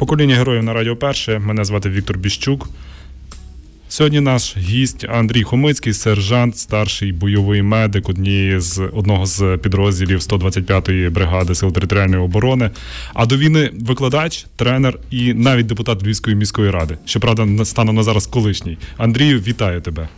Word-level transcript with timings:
Покоління 0.00 0.36
героїв 0.36 0.62
на 0.62 0.72
Радіо 0.72 0.96
Перше. 0.96 1.38
Мене 1.38 1.64
звати 1.64 1.90
Віктор 1.90 2.18
Біщук. 2.18 2.68
Сьогодні 3.88 4.20
наш 4.20 4.56
гість 4.56 5.04
Андрій 5.04 5.42
Хомицький, 5.42 5.92
сержант, 5.92 6.58
старший 6.58 7.12
бойовий 7.12 7.62
медик 7.62 8.08
однієї 8.08 8.60
з 8.60 8.78
одного 8.92 9.26
з 9.26 9.58
підрозділів 9.62 10.18
125-ї 10.18 11.10
бригади 11.10 11.54
сил 11.54 11.72
територіальної 11.72 12.22
оборони. 12.22 12.70
А 13.14 13.26
до 13.26 13.36
війни 13.36 13.70
викладач, 13.80 14.46
тренер 14.56 14.98
і 15.10 15.34
навіть 15.34 15.66
депутат 15.66 16.02
Львівської 16.02 16.36
міської 16.36 16.70
ради. 16.70 16.98
Щоправда, 17.04 17.64
станом 17.64 17.96
на 17.96 18.02
зараз 18.02 18.26
колишній. 18.26 18.78
Андрію, 18.96 19.40
вітаю 19.40 19.80
тебе. 19.80 20.08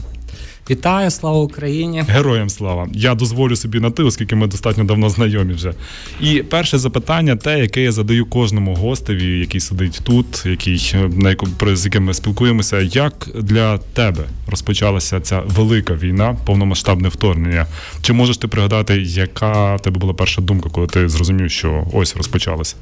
Вітаю, 0.73 1.11
слава 1.11 1.39
Україні! 1.39 2.05
Героям 2.09 2.50
слава! 2.50 2.88
Я 2.93 3.14
дозволю 3.14 3.57
собі 3.57 3.80
на 3.80 3.91
ти, 3.91 4.02
оскільки 4.02 4.36
ми 4.36 4.46
достатньо 4.46 4.84
давно 4.84 5.11
знайомі 5.11 5.55
вже. 5.55 5.75
І 6.20 6.43
перше 6.43 6.79
запитання, 6.79 7.37
те, 7.37 7.59
яке 7.59 7.82
я 7.82 7.93
задаю 7.93 8.27
кожному 8.27 8.74
гостеві, 8.74 9.38
який 9.38 9.61
сидить 9.61 10.00
тут, 10.02 10.46
який 10.46 10.95
на 11.16 11.30
яку 11.30 11.48
з 11.73 11.84
яким 11.84 12.05
ми 12.05 12.14
спілкуємося. 12.14 12.80
Як 12.80 13.28
для 13.34 13.78
тебе 13.78 14.24
розпочалася 14.47 15.20
ця 15.20 15.41
велика 15.41 15.95
війна, 15.95 16.37
повномасштабне 16.47 17.09
вторгнення? 17.09 17.66
Чи 18.02 18.12
можеш 18.12 18.36
ти 18.36 18.48
пригадати, 18.48 19.02
яка 19.02 19.77
в 19.77 19.83
тебе 19.83 19.98
була 19.98 20.14
перша 20.14 20.42
думка, 20.42 20.70
коли 20.70 20.86
ти 20.86 21.09
зрозумів, 21.09 21.50
що 21.50 21.86
ось 21.92 22.16
розпочалася? 22.16 22.77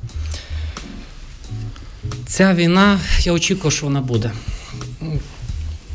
Ця 2.27 2.55
війна, 2.55 3.01
я 3.21 3.33
очікував, 3.33 3.73
що 3.73 3.87
вона 3.87 4.01
буде 4.01 4.31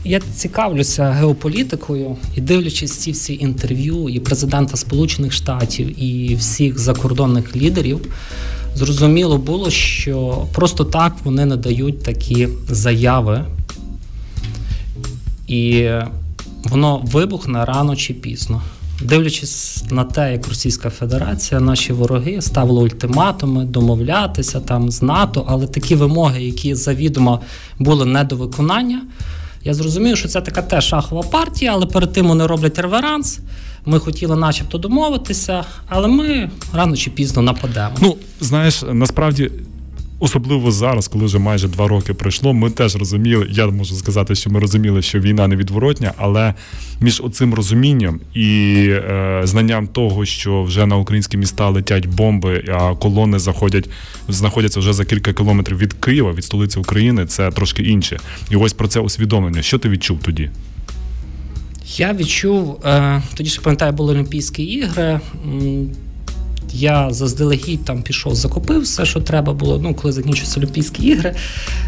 я 0.05 0.19
цікавлюся 0.19 1.11
геополітикою 1.11 2.15
і 2.35 2.41
дивлячись 2.41 2.97
ці 2.97 3.11
всі 3.11 3.33
інтерв'ю 3.33 4.09
і 4.09 4.19
президента 4.19 4.77
Сполучених 4.77 5.33
Штатів 5.33 6.03
і 6.03 6.35
всіх 6.35 6.79
закордонних 6.79 7.55
лідерів, 7.55 8.01
зрозуміло 8.75 9.37
було, 9.37 9.69
що 9.69 10.45
просто 10.53 10.83
так 10.83 11.15
вони 11.23 11.45
не 11.45 11.55
дають 11.55 12.03
такі 12.03 12.47
заяви, 12.69 13.45
і 15.47 15.89
воно 16.63 17.01
вибухне 17.03 17.65
рано 17.65 17.95
чи 17.95 18.13
пізно. 18.13 18.61
Дивлячись 19.01 19.83
на 19.89 20.03
те, 20.03 20.31
як 20.31 20.47
Російська 20.47 20.89
Федерація, 20.89 21.61
наші 21.61 21.93
вороги 21.93 22.41
ставили 22.41 22.81
ультиматуми, 22.81 23.65
домовлятися 23.65 24.59
там 24.59 24.91
з 24.91 25.01
НАТО, 25.01 25.45
але 25.47 25.67
такі 25.67 25.95
вимоги, 25.95 26.43
які 26.43 26.75
завідомо 26.75 27.41
були 27.79 28.05
не 28.05 28.23
до 28.23 28.35
виконання. 28.35 29.01
Я 29.65 29.73
зрозумів, 29.73 30.17
що 30.17 30.27
це 30.27 30.41
така 30.41 30.61
теж 30.61 30.85
шахова 30.85 31.21
партія, 31.21 31.71
але 31.73 31.85
перед 31.85 32.13
тим 32.13 32.27
вони 32.27 32.47
роблять 32.47 32.79
реверанс. 32.79 33.39
Ми 33.85 33.99
хотіли, 33.99 34.35
начебто, 34.35 34.77
домовитися, 34.77 35.63
але 35.87 36.07
ми 36.07 36.49
рано 36.73 36.95
чи 36.95 37.09
пізно 37.09 37.41
нападемо. 37.41 37.95
Ну 38.01 38.17
знаєш, 38.39 38.83
насправді 38.91 39.51
Особливо 40.19 40.71
зараз, 40.71 41.07
коли 41.07 41.25
вже 41.25 41.39
майже 41.39 41.67
два 41.67 41.87
роки 41.87 42.13
пройшло, 42.13 42.53
ми 42.53 42.69
теж 42.69 42.95
розуміли. 42.95 43.47
Я 43.51 43.67
можу 43.67 43.95
сказати, 43.95 44.35
що 44.35 44.49
ми 44.49 44.59
розуміли, 44.59 45.01
що 45.01 45.19
війна 45.19 45.47
невідворотня, 45.47 46.13
але 46.17 46.53
між 47.01 47.21
оцим 47.21 47.53
розумінням 47.53 48.19
і 48.33 48.73
е, 48.89 49.41
знанням 49.43 49.87
того, 49.87 50.25
що 50.25 50.63
вже 50.63 50.85
на 50.85 50.95
українські 50.95 51.37
міста 51.37 51.69
летять 51.69 52.05
бомби, 52.05 52.63
а 52.73 52.95
колони 52.95 53.39
заходять, 53.39 53.89
знаходяться 54.29 54.79
вже 54.79 54.93
за 54.93 55.05
кілька 55.05 55.33
кілометрів 55.33 55.77
від 55.77 55.93
Києва, 55.93 56.31
від 56.31 56.43
столиці 56.43 56.79
України, 56.79 57.25
це 57.25 57.51
трошки 57.51 57.83
інше. 57.83 58.19
І 58.49 58.55
ось 58.55 58.73
про 58.73 58.87
це 58.87 58.99
усвідомлення. 58.99 59.61
Що 59.61 59.77
ти 59.77 59.89
відчув 59.89 60.19
тоді? 60.23 60.49
Я 61.97 62.13
відчув 62.13 62.81
е, 62.85 63.21
тоді, 63.33 63.49
ще 63.49 63.61
пам'ятаю, 63.61 63.93
були 63.93 64.13
Олімпійські 64.13 64.63
ігри. 64.63 65.19
Я 66.73 67.13
заздалегідь 67.13 67.85
там 67.85 68.01
пішов, 68.01 68.35
закупив 68.35 68.81
все, 68.81 69.05
що 69.05 69.21
треба 69.21 69.53
було. 69.53 69.79
Ну, 69.79 69.95
коли 69.95 70.13
закінчуються 70.13 70.59
Олімпійські 70.59 71.03
ігри. 71.03 71.35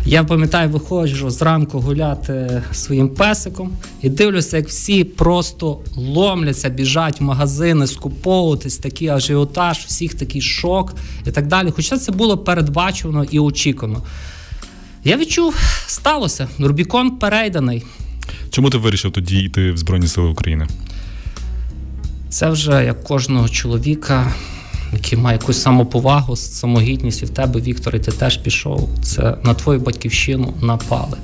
Я 0.06 0.24
пам'ятаю, 0.24 0.70
виходжу 0.70 1.30
зранку 1.30 1.80
гуляти 1.80 2.64
своїм 2.72 3.10
песиком 3.10 3.72
і 4.02 4.10
дивлюся, 4.10 4.58
як 4.58 4.68
всі 4.68 5.04
просто 5.04 5.80
ломляться, 5.96 6.70
біжать 6.70 7.20
в 7.22 7.24
магазини, 7.24 7.88
скуповуватись, 7.88 8.78
такий 8.78 9.08
ажіотаж, 9.08 9.78
всіх 9.78 10.14
такий 10.14 10.42
шок 10.42 10.96
і 11.28 11.32
так 11.32 11.48
далі. 11.48 11.72
Хоча 11.76 11.98
це 11.98 12.12
було 12.12 12.38
передбачено 12.38 13.24
і 13.32 13.40
очікувано. 13.40 14.04
Я 15.04 15.18
відчув, 15.18 15.56
сталося. 15.88 16.48
Рубікон 16.60 17.12
перейданий. 17.12 17.84
Чому 18.50 18.70
ти 18.70 18.78
вирішив 18.78 19.12
тоді 19.12 19.40
йти 19.40 19.72
в 19.72 19.78
Збройні 19.78 20.08
Сили 20.08 20.28
України? 20.28 20.68
Це 22.30 22.50
вже 22.50 22.86
як 22.86 23.04
кожного 23.04 23.50
чоловіка 23.50 24.34
який 24.94 25.20
має 25.20 25.38
якусь 25.38 25.62
самоповагу, 25.62 26.36
самогідність 26.36 27.22
і 27.22 27.26
в 27.26 27.30
тебе, 27.30 27.62
Віктор, 27.62 27.96
і 27.96 28.00
ти 28.00 28.12
теж 28.12 28.38
пішов. 28.38 28.90
Це 29.04 29.38
на 29.44 29.54
твою 29.54 29.80
батьківщину 29.80 30.54
напали. 30.62 31.18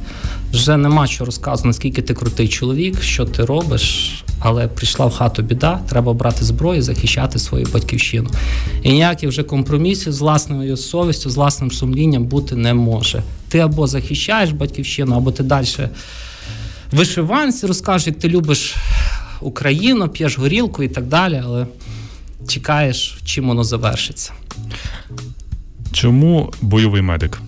Вже 0.51 0.78
нема 0.78 1.07
що 1.07 1.25
розказувати, 1.25 1.68
наскільки 1.68 2.01
ти 2.01 2.13
крутий 2.13 2.47
чоловік, 2.47 3.01
що 3.01 3.25
ти 3.25 3.46
робиш, 3.46 4.13
але 4.40 4.68
прийшла 4.68 5.06
в 5.06 5.16
хату 5.16 5.41
біда, 5.41 5.79
треба 5.90 6.13
брати 6.13 6.46
зброю, 6.46 6.81
захищати 6.81 7.40
свою 7.40 7.68
батьківщину. 7.74 8.29
І 8.84 8.91
ніяких 8.91 9.29
вже 9.29 9.44
компромісів 9.44 10.13
з 10.13 10.22
власною 10.22 10.78
совістю, 10.78 11.30
з 11.30 11.35
власним 11.35 11.72
сумлінням 11.72 12.25
бути 12.25 12.56
не 12.56 12.74
може. 12.74 13.24
Ти 13.50 13.59
або 13.59 13.88
захищаєш 13.88 14.51
батьківщину, 14.51 15.16
або 15.16 15.31
ти 15.31 15.44
далі 15.44 15.68
вишиванці 16.91 17.68
розкажеш, 17.68 18.07
як 18.07 18.19
ти 18.19 18.30
любиш 18.30 18.75
Україну, 19.41 20.09
п'єш 20.09 20.38
горілку 20.38 20.84
і 20.84 20.88
так 20.88 21.07
далі. 21.07 21.41
але 21.45 21.66
чекаєш, 22.48 23.18
чим 23.26 23.48
воно 23.48 23.64
завершиться. 23.64 24.34
Чому 25.92 26.54
бойовий 26.62 27.02
медик? 27.02 27.42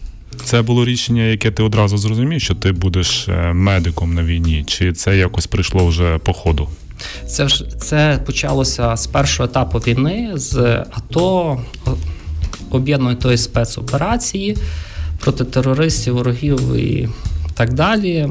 Це 0.44 0.62
було 0.62 0.86
рішення, 0.86 1.24
яке 1.24 1.52
ти 1.52 1.64
одразу 1.64 1.98
зрозумів, 1.98 2.42
що 2.42 2.56
ти 2.56 2.72
будеш 2.72 3.28
е, 3.28 3.54
медиком 3.54 4.14
на 4.14 4.24
війні, 4.24 4.64
чи 4.68 4.94
це 4.94 5.18
якось 5.18 5.48
прийшло 5.48 5.86
вже 5.88 6.18
по 6.18 6.34
ходу? 6.34 6.70
Це 7.28 7.48
ж 7.48 7.66
це 7.78 8.20
почалося 8.26 8.96
з 8.96 9.08
першого 9.08 9.50
етапу 9.50 9.78
війни, 9.78 10.32
з 10.36 10.58
АТО 10.92 11.62
об'єднаної 12.70 13.18
тої 13.18 13.38
спецоперації 13.38 14.58
проти 15.20 15.46
терористів, 15.46 16.14
ворогів 16.14 16.76
і 16.76 17.10
так 17.54 17.74
далі. 17.74 18.28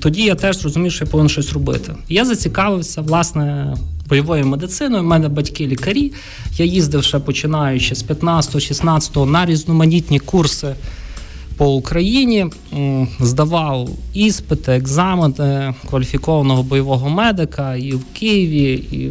Тоді 0.00 0.22
я 0.22 0.34
теж 0.34 0.58
зрозумів, 0.58 0.92
що 0.92 1.04
я 1.04 1.10
повинен 1.10 1.28
щось 1.28 1.52
робити. 1.52 1.94
Я 2.08 2.24
зацікавився 2.24 3.00
власне 3.00 3.76
бойовою 4.08 4.46
медициною. 4.46 5.02
У 5.02 5.06
мене 5.06 5.28
батьки 5.28 5.66
лікарі. 5.66 6.12
Я 6.56 6.64
їздив 6.64 7.04
ще 7.04 7.18
починаючи 7.18 7.94
з 7.94 8.04
15-16 8.04 9.24
на 9.24 9.46
різноманітні 9.46 10.18
курси 10.18 10.74
по 11.56 11.74
Україні, 11.74 12.46
здавав 13.20 13.88
іспити, 14.14 14.72
екзамени 14.72 15.74
кваліфікованого 15.90 16.62
бойового 16.62 17.08
медика 17.08 17.76
і 17.76 17.92
в 17.92 18.04
Києві. 18.12 18.72
І 18.72 19.08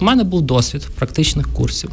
в 0.00 0.02
мене 0.02 0.24
був 0.24 0.42
досвід 0.42 0.88
практичних 0.98 1.52
курсів. 1.52 1.90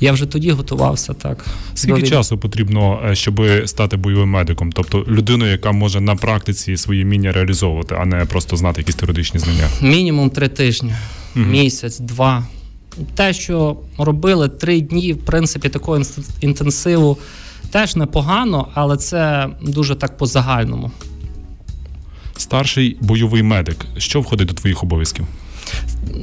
Я 0.00 0.12
вже 0.12 0.26
тоді 0.26 0.50
готувався 0.50 1.12
так. 1.12 1.46
Скільки 1.74 2.00
до... 2.00 2.06
часу 2.06 2.38
потрібно, 2.38 3.00
е, 3.10 3.14
щоб 3.14 3.40
стати 3.64 3.96
бойовим 3.96 4.28
медиком? 4.28 4.72
Тобто 4.72 5.04
людиною, 5.08 5.52
яка 5.52 5.72
може 5.72 6.00
на 6.00 6.16
практиці 6.16 6.76
свої 6.76 7.04
міння 7.04 7.32
реалізовувати, 7.32 7.96
а 8.00 8.04
не 8.04 8.24
просто 8.24 8.56
знати 8.56 8.80
якісь 8.80 8.94
теоретичні 8.94 9.40
знання? 9.40 9.68
Мінімум 9.82 10.30
три 10.30 10.48
тижні 10.48 10.92
угу. 11.36 11.44
місяць, 11.44 11.98
два. 11.98 12.44
Те, 13.14 13.32
що 13.32 13.76
робили 13.98 14.48
три 14.48 14.80
дні, 14.80 15.12
в 15.12 15.24
принципі, 15.24 15.68
такого 15.68 16.02
інтенсиву, 16.40 17.18
теж 17.70 17.96
непогано, 17.96 18.68
але 18.74 18.96
це 18.96 19.48
дуже 19.62 19.94
так 19.94 20.16
по 20.16 20.26
загальному. 20.26 20.90
Старший 22.36 22.96
бойовий 23.00 23.42
медик. 23.42 23.86
Що 23.98 24.20
входить 24.20 24.48
до 24.48 24.54
твоїх 24.54 24.82
обов'язків? 24.82 25.26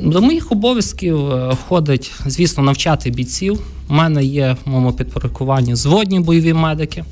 До 0.03 0.21
моїх 0.21 0.51
обов'язків 0.51 1.31
е, 1.31 1.53
входить, 1.53 2.11
звісно, 2.25 2.63
навчати 2.63 3.09
бійців. 3.09 3.61
У 3.89 3.93
мене 3.93 4.23
є 4.23 4.57
в 4.65 4.69
моєму 4.69 4.93
підпорядкуванні 4.93 5.75
зводні 5.75 6.19
бойові 6.19 6.53
медики, 6.53 7.05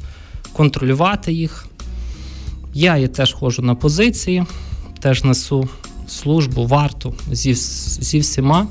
контролювати 0.53 1.33
їх. 1.33 1.68
Я 2.74 2.97
є 2.97 3.07
теж 3.07 3.33
ходжу 3.33 3.62
на 3.62 3.75
позиції, 3.75 4.45
теж 5.00 5.24
несу 5.24 5.69
службу, 6.09 6.65
варту 6.65 7.13
зі, 7.31 7.53
зі 7.53 8.19
всіма, 8.19 8.67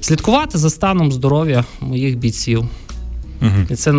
слідкувати 0.00 0.58
за 0.58 0.70
станом 0.70 1.12
здоров'я 1.12 1.64
моїх 1.80 2.18
бійців. 2.18 2.68
Угу. 3.42 3.66
І 3.70 3.74
це 3.74 3.94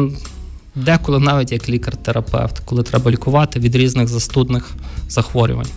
деколи 0.75 1.19
навіть 1.19 1.51
як 1.51 1.69
лікар-терапевт, 1.69 2.59
коли 2.65 2.83
треба 2.83 3.11
лікувати 3.11 3.59
від 3.59 3.75
різних 3.75 4.07
застудних 4.07 4.71
захворювань. 5.09 5.67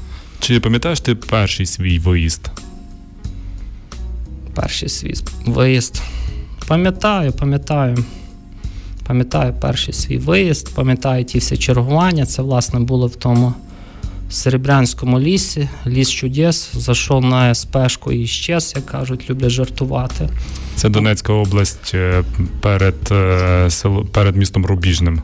Чи 0.41 0.61
пам'ятаєш 0.61 1.01
ти 1.01 1.15
перший 1.15 1.67
свій 1.67 1.99
виїзд? 1.99 2.51
Перший 4.55 4.89
свій 4.89 5.15
виїзд. 5.47 6.03
Пам'ятаю, 6.69 7.33
пам'ятаю. 7.33 8.05
Пам'ятаю 9.07 9.55
перший 9.61 9.95
свій 9.95 10.19
виїзд, 10.19 10.75
пам'ятаю 10.75 11.25
ті 11.25 11.39
всі 11.39 11.57
чергування. 11.57 12.27
Це, 12.27 12.43
власне, 12.43 12.81
було 12.81 13.07
в 13.07 13.17
тому 13.17 13.55
Серебрянському 14.35 15.21
лісі, 15.21 15.69
ліс 15.87 16.11
чудес, 16.11 16.71
зайшов 16.75 17.25
на 17.25 17.55
СПшку 17.55 18.13
і 18.13 18.27
щез, 18.27 18.73
як 18.77 18.87
кажуть, 18.87 19.31
люблять 19.31 19.51
жартувати. 19.51 20.29
Це 20.77 20.89
Донецька 20.89 21.33
область 21.33 21.91
е, 21.95 22.25
перед 22.61 22.95
е, 23.11 23.69
перед 24.13 24.37
містом 24.37 24.67
Рубіжним. 24.67 25.23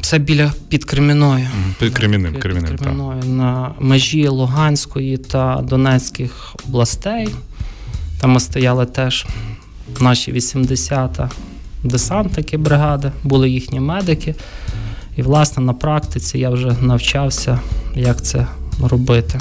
Це 0.00 0.18
біля 0.18 0.52
під 0.68 0.84
Креміною. 0.84 1.48
Під 1.78 1.94
Кремінним, 1.94 2.32
під 2.32 2.42
Кремінним, 2.42 2.76
Креміною 2.78 3.20
так. 3.20 3.30
на 3.30 3.74
межі 3.80 4.28
Луганської 4.28 5.16
та 5.16 5.64
Донецьких 5.68 6.56
областей. 6.68 7.28
Там 8.20 8.30
ми 8.30 8.40
стояли 8.40 8.86
теж 8.86 9.26
наші 10.00 10.32
80-та 10.32 11.30
десантники 11.84 12.56
бригади, 12.56 13.12
були 13.22 13.50
їхні 13.50 13.80
медики. 13.80 14.34
І, 15.16 15.22
власне, 15.22 15.62
на 15.62 15.72
практиці 15.72 16.38
я 16.38 16.50
вже 16.50 16.76
навчався, 16.80 17.60
як 17.94 18.22
це 18.22 18.46
робити. 18.80 19.40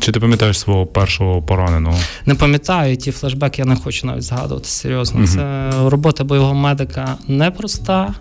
Чи 0.00 0.12
ти 0.12 0.20
пам'ятаєш 0.20 0.58
свого 0.58 0.86
першого 0.86 1.42
пораненого? 1.42 1.98
Не 2.26 2.34
пам'ятаю, 2.34 2.96
ті 2.96 3.10
флешбеки 3.12 3.62
я 3.62 3.68
не 3.68 3.76
хочу 3.76 4.06
навіть 4.06 4.22
згадувати 4.22 4.68
серйозно. 4.68 5.20
Uh-huh. 5.20 5.26
Це 5.26 5.70
робота 5.90 6.24
бойового 6.24 6.54
медика 6.54 7.16
непроста. 7.28 8.14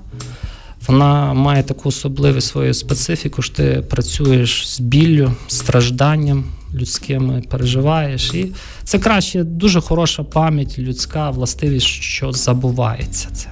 Вона 0.88 1.34
має 1.34 1.63
таку 1.63 1.90
особливу 1.90 2.42
свою 2.42 2.74
специфіку, 2.74 3.42
що 3.42 3.56
ти 3.56 3.84
працюєш 3.90 4.69
з 4.69 4.80
біллю, 4.80 5.31
стражданням 5.48 6.44
людським, 6.74 7.44
переживаєш. 7.50 8.34
І 8.34 8.51
це 8.84 9.00
краще, 9.00 9.44
дуже 9.44 9.81
хороша 9.81 10.24
пам'ять, 10.24 10.80
людська 10.80 11.30
властивість, 11.30 11.86
що 11.86 12.31
забувається 12.31 13.28
це. 13.34 13.50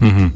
Угу. 0.00 0.30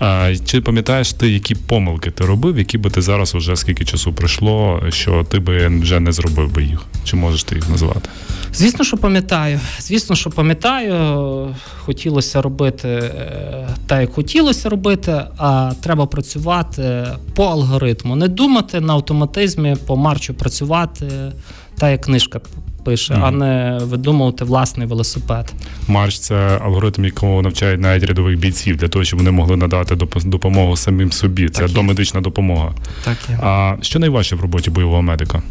А, 0.00 0.32
Чи 0.44 0.60
пам'ятаєш 0.60 1.12
ти, 1.12 1.30
які 1.30 1.54
помилки 1.54 2.10
ти 2.10 2.24
робив, 2.24 2.58
які 2.58 2.78
би 2.78 2.90
ти 2.90 3.02
зараз 3.02 3.34
уже 3.34 3.56
скільки 3.56 3.84
часу 3.84 4.12
пройшло, 4.12 4.82
що 4.88 5.24
ти 5.24 5.38
би 5.38 5.68
вже 5.68 6.00
не 6.00 6.12
зробив 6.12 6.52
би 6.54 6.64
їх? 6.64 6.80
Чи 7.04 7.16
можеш 7.16 7.44
ти 7.44 7.54
їх 7.54 7.68
назвати? 7.68 8.08
Звісно, 8.54 8.84
що 8.84 8.96
пам'ятаю. 8.96 9.60
Звісно, 9.80 10.16
що 10.16 10.30
пам'ятаю, 10.30 11.54
хотілося 11.78 12.42
робити 12.42 12.88
е, 12.88 13.68
те, 13.86 14.00
як 14.00 14.12
хотілося 14.12 14.68
робити, 14.68 15.22
а 15.36 15.72
треба 15.82 16.06
працювати 16.06 17.06
по 17.34 17.44
алгоритму. 17.44 18.16
Не 18.16 18.28
думати 18.28 18.80
на 18.80 18.92
автоматизмі, 18.92 19.76
по 19.86 19.96
марчу 19.96 20.34
працювати, 20.34 21.32
та 21.78 21.90
як 21.90 22.00
книжка 22.00 22.40
пише, 22.88 23.14
mm-hmm. 23.14 23.26
а 23.26 23.30
не 23.30 23.78
видумувати 23.84 24.44
власний 24.44 24.86
велосипед. 24.86 25.52
Марш 25.88 26.18
це 26.18 26.34
алгоритм, 26.64 27.04
якого 27.04 27.42
навчають 27.42 27.80
навіть 27.80 28.04
рядових 28.04 28.38
бійців 28.38 28.76
для 28.76 28.88
того, 28.88 29.04
щоб 29.04 29.18
вони 29.18 29.30
могли 29.30 29.56
надати 29.56 29.96
допомогу 30.24 30.76
самим 30.76 31.12
собі. 31.12 31.48
Це 31.48 31.62
так 31.62 31.72
домедична 31.72 32.20
допомога. 32.20 32.72
Так 33.04 33.16
є. 33.30 33.38
А 33.42 33.76
що 33.80 33.98
найважче 33.98 34.36
в 34.36 34.40
роботі 34.40 34.70
бойового 34.70 35.02
медика? 35.02 35.42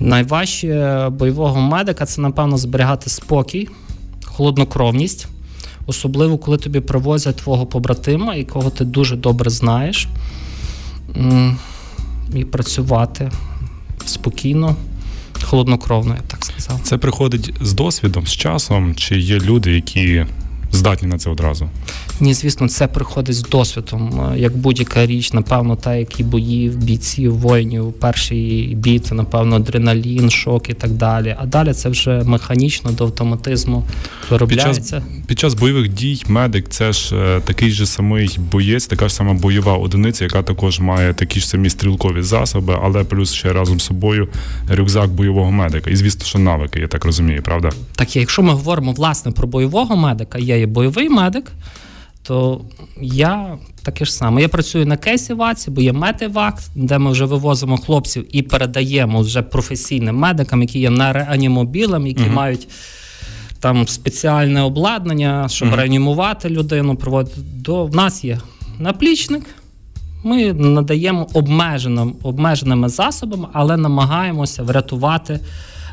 Найважче 0.00 1.08
бойового 1.10 1.60
медика 1.60 2.06
це, 2.06 2.20
напевно, 2.20 2.56
зберігати 2.56 3.10
спокій, 3.10 3.68
холоднокровність, 4.24 5.28
особливо 5.86 6.38
коли 6.38 6.56
тобі 6.58 6.80
привозять 6.80 7.36
твого 7.36 7.66
побратима, 7.66 8.34
якого 8.34 8.70
ти 8.70 8.84
дуже 8.84 9.16
добре 9.16 9.50
знаєш, 9.50 10.08
і 12.34 12.44
працювати 12.44 13.30
спокійно 14.04 14.76
холоднокровно, 15.42 16.14
я 16.14 16.22
так 16.26 16.44
сказав. 16.44 16.80
Це 16.82 16.98
приходить 16.98 17.54
з 17.60 17.72
досвідом, 17.72 18.26
з 18.26 18.32
часом, 18.32 18.94
чи 18.94 19.18
є 19.18 19.38
люди, 19.38 19.72
які 19.72 20.26
здатні 20.72 21.08
на 21.08 21.18
це 21.18 21.30
одразу? 21.30 21.68
Ні, 22.20 22.34
звісно, 22.34 22.68
це 22.68 22.86
приходить 22.86 23.36
з 23.36 23.42
досвідом. 23.42 24.32
Як 24.36 24.56
будь-яка 24.56 25.06
річ, 25.06 25.32
напевно, 25.32 25.76
та 25.76 25.94
як 25.94 26.20
і 26.20 26.24
боїв, 26.24 26.76
бійців, 26.76 27.38
воїнів, 27.38 27.92
перший 27.92 28.74
бій 28.74 28.98
це, 28.98 29.14
напевно, 29.14 29.56
адреналін, 29.56 30.30
шок 30.30 30.70
і 30.70 30.74
так 30.74 30.90
далі. 30.90 31.36
А 31.38 31.46
далі 31.46 31.72
це 31.72 31.88
вже 31.88 32.22
механічно 32.24 32.90
до 32.90 33.04
автоматизму 33.04 33.84
виробляється. 34.30 34.96
Під 34.96 35.08
час, 35.16 35.26
під 35.26 35.38
час 35.38 35.54
бойових 35.54 35.88
дій 35.88 36.22
медик 36.28 36.68
це 36.68 36.92
ж 36.92 37.16
е, 37.16 37.40
такий 37.44 37.70
же 37.70 37.86
самий 37.86 38.38
боєць, 38.52 38.86
така 38.86 39.08
ж 39.08 39.14
сама 39.14 39.34
бойова 39.34 39.76
одиниця, 39.76 40.24
яка 40.24 40.42
також 40.42 40.80
має 40.80 41.14
такі 41.14 41.40
ж 41.40 41.48
самі 41.48 41.70
стрілкові 41.70 42.22
засоби, 42.22 42.78
але 42.82 43.04
плюс 43.04 43.32
ще 43.32 43.52
разом 43.52 43.80
з 43.80 43.84
собою 43.84 44.28
рюкзак 44.68 45.10
бойового 45.10 45.50
медика. 45.50 45.90
І 45.90 45.96
звісно, 45.96 46.24
що 46.24 46.38
навики, 46.38 46.80
я 46.80 46.88
так 46.88 47.04
розумію, 47.04 47.42
правда? 47.42 47.70
Так, 47.94 48.16
якщо 48.16 48.42
ми 48.42 48.52
говоримо 48.52 48.92
власне 48.92 49.32
про 49.32 49.48
бойового 49.48 49.96
медика, 49.96 50.38
я 50.38 50.56
є 50.62 50.66
бойовий 50.66 51.08
медик 51.08 51.52
то 52.22 52.60
я 53.00 53.58
таке 53.82 54.04
ж 54.04 54.14
саме. 54.14 54.42
Я 54.42 54.48
працюю 54.48 54.86
на 54.86 54.96
кейсі 54.96 55.34
ВАЦі, 55.34 55.70
бо 55.70 55.80
є 55.80 55.92
метивак, 55.92 56.58
де 56.74 56.98
ми 56.98 57.10
вже 57.10 57.24
вивозимо 57.24 57.76
хлопців 57.76 58.36
і 58.36 58.42
передаємо 58.42 59.20
вже 59.20 59.42
професійним 59.42 60.16
медикам, 60.16 60.60
які 60.60 60.78
є 60.78 60.90
на 60.90 61.12
реанімобілем, 61.12 62.06
які 62.06 62.22
uh 62.22 62.32
мають 62.32 62.68
там 63.60 63.88
спеціальне 63.88 64.62
обладнання, 64.62 65.48
щоб 65.48 65.68
uh 65.68 65.76
реанімувати 65.76 66.48
людину. 66.48 66.96
Проводити 66.96 67.40
до 67.40 67.84
в 67.84 67.96
нас 67.96 68.24
є 68.24 68.38
наплічник. 68.78 69.42
Ми 70.24 70.52
надаємо 70.52 71.26
обмеженим, 71.32 72.14
обмеженими 72.22 72.88
засобами, 72.88 73.48
але 73.52 73.76
намагаємося 73.76 74.62
врятувати 74.62 75.40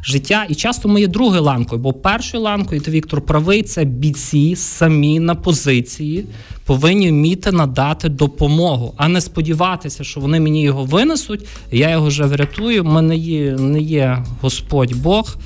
життя. 0.04 0.46
І 0.50 0.56
часто 0.56 0.90
ми 0.90 1.02
є 1.02 1.08
другою 1.08 1.42
ланкою, 1.42 1.82
бо 1.82 1.94
першою 1.94 2.44
ланкою, 2.44 2.82
ти 2.82 2.92
Віктор 2.92 3.22
правий, 3.22 3.64
це 3.64 3.84
бійці 3.86 4.56
самі 4.56 5.20
на 5.20 5.36
позиції 5.36 6.26
повинні 6.70 7.10
вміти 7.10 7.52
надати 7.52 8.10
допомогу, 8.10 8.94
а 8.98 9.08
не 9.08 9.22
сподіватися, 9.22 10.04
що 10.04 10.20
вони 10.20 10.40
мені 10.40 10.64
його 10.64 10.84
винесуть. 10.84 11.48
Я 11.72 11.90
його 11.90 12.08
вже 12.08 12.24
врятую. 12.24 12.84
Ми 12.84 13.02
не 13.02 13.16
є, 13.16 13.52
не 13.52 13.82
є 13.82 14.24
Господь 14.42 14.96
Бог. 14.96 15.38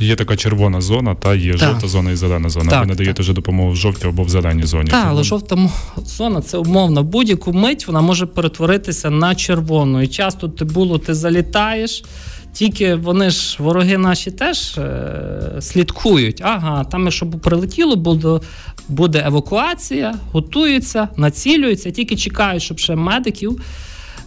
Є 0.00 0.16
така 0.16 0.36
червона 0.36 0.80
зона, 0.80 1.14
та 1.14 1.34
є 1.34 1.52
так. 1.52 1.60
жовта 1.60 1.88
зона 1.88 2.10
і 2.10 2.16
зелена 2.16 2.48
зона. 2.48 2.70
Так, 2.70 2.80
Ви 2.80 2.86
надаєте 2.86 3.22
вже 3.22 3.32
допомогу 3.32 3.70
в 3.70 3.76
жовтій 3.76 4.08
або 4.08 4.22
в 4.22 4.28
зеленій 4.28 4.62
зоні. 4.62 4.90
Так, 4.90 5.06
але 5.08 5.22
жовта 5.22 5.70
зона 6.06 6.40
це 6.40 6.58
умовно. 6.58 7.02
Будь-яку 7.02 7.52
мить 7.52 7.86
вона 7.86 8.00
може 8.00 8.26
перетворитися 8.26 9.10
на 9.10 9.34
червону. 9.34 10.02
І 10.02 10.08
часто 10.08 10.48
ти 10.48 10.64
було, 10.64 10.98
ти 10.98 11.14
залітаєш. 11.14 12.04
Тільки 12.52 12.94
вони 12.94 13.30
ж, 13.30 13.56
вороги 13.62 13.98
наші 13.98 14.30
теж 14.30 14.78
е, 14.78 15.56
слідкують. 15.60 16.40
Ага, 16.44 16.84
там, 16.84 17.10
щоб 17.10 17.30
прилетіло, 17.30 17.96
буде 17.96 18.40
буде 18.88 19.24
евакуація, 19.26 20.14
готуються, 20.32 21.08
націлюються, 21.16 21.90
тільки 21.90 22.16
чекають, 22.16 22.62
щоб 22.62 22.78
ще 22.78 22.94
медиків 22.96 23.62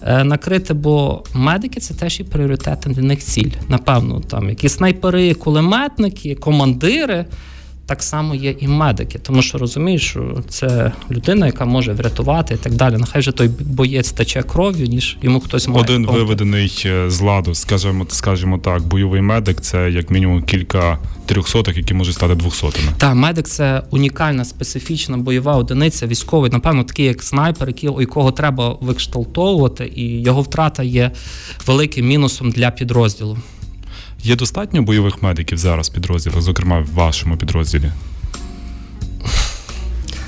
е, 0.02 0.24
накрити, 0.24 0.74
бо 0.74 1.24
медики 1.34 1.80
це 1.80 1.94
теж 1.94 2.20
і 2.20 2.24
пріоритетна 2.24 2.94
для 2.94 3.02
них 3.02 3.20
ціль. 3.20 3.52
Напевно, 3.70 4.20
там 4.20 4.50
які 4.50 4.70
снайпери, 4.70 5.34
кулеметники, 5.34 6.36
командири 6.36 7.26
так 7.86 8.04
само 8.04 8.36
є 8.36 8.56
і 8.60 8.68
медики, 8.68 9.20
тому 9.20 9.42
що 9.42 9.58
розумієш, 9.58 10.02
що 10.02 10.44
це 10.50 10.92
людина, 11.12 11.46
яка 11.46 11.66
може 11.66 11.94
врятувати 11.94 12.54
і 12.54 12.58
так 12.58 12.74
далі. 12.74 12.98
Нехай 12.98 13.20
вже 13.20 13.32
той 13.32 13.48
боєць 13.60 14.12
тече 14.12 14.44
кров'ю, 14.44 14.88
ніж 14.88 15.18
йому 15.22 15.40
хтось 15.40 15.68
має. 15.68 15.82
Один 15.82 16.06
помогти. 16.06 16.24
виведений 16.24 16.84
е, 16.86 17.10
з 17.10 17.22
ладу, 17.22 17.56
скажімо, 17.56 18.06
скажімо 18.10 18.58
так, 18.58 18.84
бойовий 18.84 19.22
медик 19.22 19.62
це 19.62 19.92
як 19.92 20.12
мінімум 20.12 20.44
кілька 20.44 21.00
трьохсотих, 21.26 21.78
які 21.78 21.94
можуть 21.94 22.16
стати 22.16 22.36
двохсотими. 22.36 22.92
Так, 22.98 23.16
медик 23.16 23.48
це 23.48 23.84
унікальна 23.92 24.46
специфічна 24.46 25.18
бойова 25.18 25.56
одиниця, 25.56 26.08
військовий, 26.08 26.52
напевно, 26.52 26.84
такий 26.84 27.06
як 27.06 27.24
снайпер, 27.24 27.68
який, 27.68 27.90
у 27.90 28.02
якого 28.02 28.32
треба 28.32 28.78
викшталтовувати, 28.82 29.92
і 29.96 30.22
його 30.22 30.42
втрата 30.42 30.84
є 30.84 31.12
великим 31.68 32.08
мінусом 32.08 32.52
для 32.52 32.72
підрозділу. 32.72 33.38
Є 34.26 34.36
достатньо 34.36 34.82
бойових 34.82 35.24
медиків 35.24 35.58
зараз 35.58 35.90
в 35.90 35.94
підрозділах, 35.94 36.42
зокрема 36.42 36.80
в 36.80 36.94
вашому 36.94 37.38
підрозділі? 37.38 37.92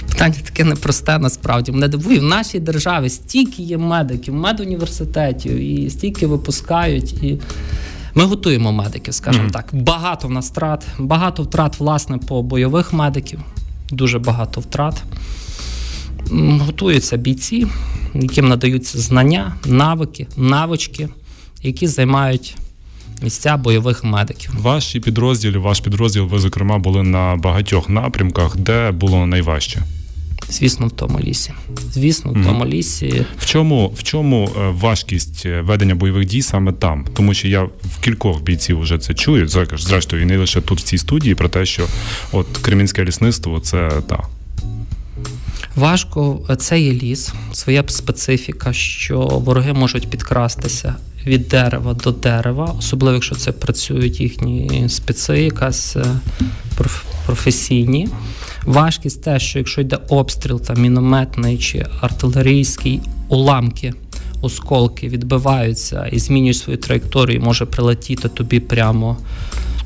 Питання 0.10 0.36
таке 0.44 0.64
непросте, 0.64 1.20
насправді. 1.20 1.72
Мене 1.72 1.88
дивує, 1.88 2.20
в 2.20 2.24
нашій 2.24 2.60
державі 2.60 3.10
стільки 3.10 3.64
є 3.64 3.78
медиків, 3.78 4.34
медуніверситетів, 4.34 5.56
і 5.58 5.90
стільки 5.90 6.28
випускають. 6.28 7.14
І 7.14 7.40
Ми 8.14 8.24
готуємо 8.24 8.72
медиків, 8.72 9.14
скажімо 9.14 9.46
mm-hmm. 9.46 9.52
так. 9.52 9.70
Багато 9.72 10.28
в 10.28 10.32
нас 10.32 10.52
втрат, 10.52 10.88
багато 11.00 11.44
втрат, 11.44 11.80
власне, 11.80 12.18
по 12.18 12.44
бойових 12.44 12.94
медиків, 12.94 13.40
дуже 13.92 14.20
багато 14.20 14.62
втрат. 14.62 15.04
Готуються 16.60 17.18
бійці, 17.18 17.68
яким 18.14 18.48
надаються 18.48 19.00
знання, 19.00 19.56
навики, 19.66 20.28
навички, 20.38 21.10
які 21.64 21.88
займають 21.88 22.58
місця 23.22 23.58
бойових 23.58 24.04
медиків. 24.04 24.52
Ваші 24.62 25.00
підрозділі, 25.00 25.58
ваш 25.58 25.80
підрозділ, 25.80 26.26
ви 26.26 26.40
зокрема 26.40 26.78
були 26.78 27.04
на 27.04 27.36
багатьох 27.36 27.90
напрямках, 27.90 28.58
де 28.58 28.92
було 28.92 29.26
найважче. 29.26 29.82
Звісно, 30.50 30.88
в 30.88 30.92
тому 30.92 31.20
лісі. 31.20 31.52
Звісно, 31.94 32.32
в 32.32 32.46
тому 32.46 32.66
лісі. 32.66 33.26
В 33.40 33.46
чому 33.46 33.94
в 33.98 34.04
чому 34.04 34.50
е, 34.58 34.70
важкість 34.70 35.46
е, 35.46 35.62
ведення 35.62 35.96
бойових 35.96 36.26
дій 36.26 36.42
саме 36.42 36.72
там? 36.72 37.06
Тому 37.14 37.34
що 37.34 37.48
я 37.48 37.64
в 37.64 38.02
кількох 38.02 38.42
бійців 38.42 38.80
вже 38.80 38.98
це 38.98 39.14
чую. 39.14 39.48
Зрештою, 39.78 40.22
і 40.22 40.26
не 40.26 40.38
лише 40.38 40.62
тут 40.62 40.80
в 40.80 40.84
цій 40.84 40.98
студії, 40.98 41.36
про 41.36 41.50
те, 41.50 41.66
що 41.66 41.88
от 42.32 42.48
Кремінське 42.58 43.04
лісництво 43.04 43.60
це 43.60 43.92
та. 44.10 44.24
Важко, 45.78 46.40
це 46.58 46.80
є 46.80 46.94
ліс, 46.94 47.34
своя 47.54 47.84
специфіка, 47.88 48.74
що 48.74 49.20
вороги 49.20 49.74
можуть 49.74 50.08
підкрастися 50.08 50.96
від 51.26 51.48
дерева 51.48 51.94
до 51.94 52.12
дерева, 52.12 52.76
особливо 52.80 53.14
якщо 53.14 53.36
це 53.36 53.52
працюють 53.52 54.20
їхні 54.20 54.86
специ, 54.90 55.42
якась 55.42 55.96
е, 55.96 56.06
професійні. 57.26 58.08
Важкість 58.66 59.24
те, 59.24 59.40
що 59.40 59.60
якщо 59.60 59.82
йде 59.82 59.98
обстріл, 60.10 60.62
там 60.62 60.82
мінометний 60.82 61.58
чи 61.58 61.86
артилерійський, 62.02 63.02
уламки, 63.28 63.94
осколки 64.42 65.10
відбиваються 65.10 66.08
і 66.12 66.20
змінюють 66.20 66.58
свою 66.58 66.78
траєкторію, 66.78 67.42
може 67.42 67.66
прилетіти 67.66 68.30
тобі 68.30 68.60
прямо. 68.60 69.18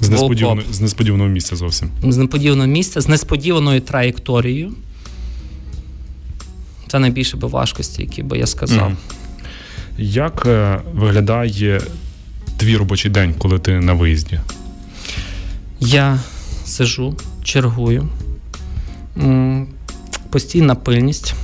З 0.01 0.09
несподіваного, 0.09 0.67
з 0.71 0.81
несподіваного 0.81 1.29
місця 1.29 1.55
зовсім. 1.55 1.89
З 2.03 2.17
несподіваного 2.17 2.67
місця, 2.67 3.01
з 3.01 3.07
несподіваною 3.07 3.81
траєкторією. 3.81 4.71
Це 6.91 6.99
найбільше 6.99 7.37
би 7.37 7.47
важкості, 7.47 8.01
які 8.01 8.23
би 8.23 8.37
я 8.37 8.47
сказав. 8.47 8.91
Mm. 8.91 8.95
Як 9.97 10.43
е, 10.45 10.79
виглядає 10.93 11.81
твій 12.57 12.77
робочий 12.77 13.11
день, 13.11 13.33
коли 13.37 13.59
ти 13.59 13.79
на 13.79 13.93
виїзді? 13.93 14.39
Я 15.79 16.19
сижу, 16.65 17.15
чергую, 17.43 18.09
постійна 20.29 20.75
пильність. 20.75 21.35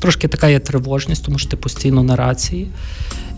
Трошки 0.00 0.28
така 0.28 0.48
є 0.48 0.58
тривожність, 0.58 1.24
тому 1.24 1.38
що 1.38 1.48
ти 1.48 1.56
постійно 1.56 2.02
на 2.02 2.16
рації. 2.16 2.68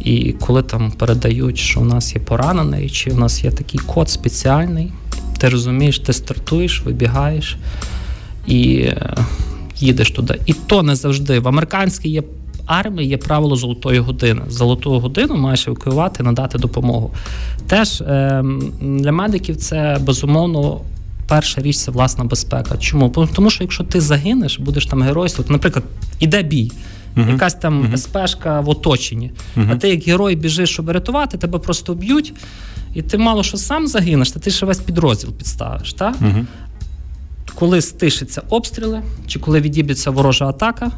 І 0.00 0.32
коли 0.32 0.62
там 0.62 0.92
передають, 0.92 1.58
що 1.58 1.80
у 1.80 1.84
нас 1.84 2.14
є 2.14 2.20
поранений, 2.20 2.90
чи 2.90 3.10
у 3.10 3.16
нас 3.16 3.44
є 3.44 3.50
такий 3.50 3.80
код 3.80 4.10
спеціальний, 4.10 4.92
ти 5.38 5.48
розумієш, 5.48 5.98
ти 5.98 6.12
стартуєш, 6.12 6.82
вибігаєш 6.82 7.56
і 8.46 8.78
е, 8.78 9.16
їдеш 9.78 10.10
туди. 10.10 10.40
І 10.46 10.52
то 10.52 10.82
не 10.82 10.96
завжди. 10.96 11.40
В 11.40 11.48
американській 11.48 12.08
є 12.08 12.22
армії 12.66 13.08
є 13.08 13.16
правило 13.16 13.56
золотої 13.56 13.98
години. 13.98 14.42
Золоту 14.48 15.00
годину 15.00 15.36
маєш 15.36 15.68
евакуювати, 15.68 16.22
надати 16.22 16.58
допомогу. 16.58 17.10
Теж 17.66 18.00
е, 18.00 18.44
для 18.80 19.12
медиків 19.12 19.56
це 19.56 19.98
безумовно. 20.00 20.80
Перша 21.28 21.60
річ 21.60 21.76
це 21.76 21.90
власна 21.90 22.24
безпека. 22.24 22.76
Чому? 22.76 23.08
Тому 23.34 23.50
що 23.50 23.64
якщо 23.64 23.84
ти 23.84 24.00
загинеш, 24.00 24.58
будеш 24.58 24.86
там 24.86 25.02
геройствувати, 25.02 25.52
наприклад, 25.52 25.84
іде 26.20 26.42
бій, 26.42 26.72
uh-huh. 27.16 27.32
якась 27.32 27.54
там 27.54 27.82
uh-huh. 27.82 27.96
СПшка 27.96 28.60
в 28.60 28.68
оточенні, 28.68 29.32
uh-huh. 29.56 29.72
а 29.72 29.76
ти 29.76 29.88
як 29.88 30.02
герой 30.02 30.36
біжиш, 30.36 30.70
щоб 30.70 30.90
рятувати, 30.90 31.38
тебе 31.38 31.58
просто 31.58 31.94
б'ють, 31.94 32.32
і 32.94 33.02
ти 33.02 33.18
мало 33.18 33.42
що 33.42 33.56
сам 33.56 33.86
загинеш, 33.86 34.30
та 34.30 34.40
ти 34.40 34.50
ще 34.50 34.66
весь 34.66 34.80
підрозділ 34.80 35.32
підставиш. 35.32 35.92
Так? 35.92 36.16
Коли 37.58 37.80
стишаться 37.80 38.42
обстріли, 38.48 39.02
чи 39.26 39.38
коли 39.38 39.60
відіб'ється 39.60 40.10
ворожа 40.10 40.46
атака, 40.46 40.90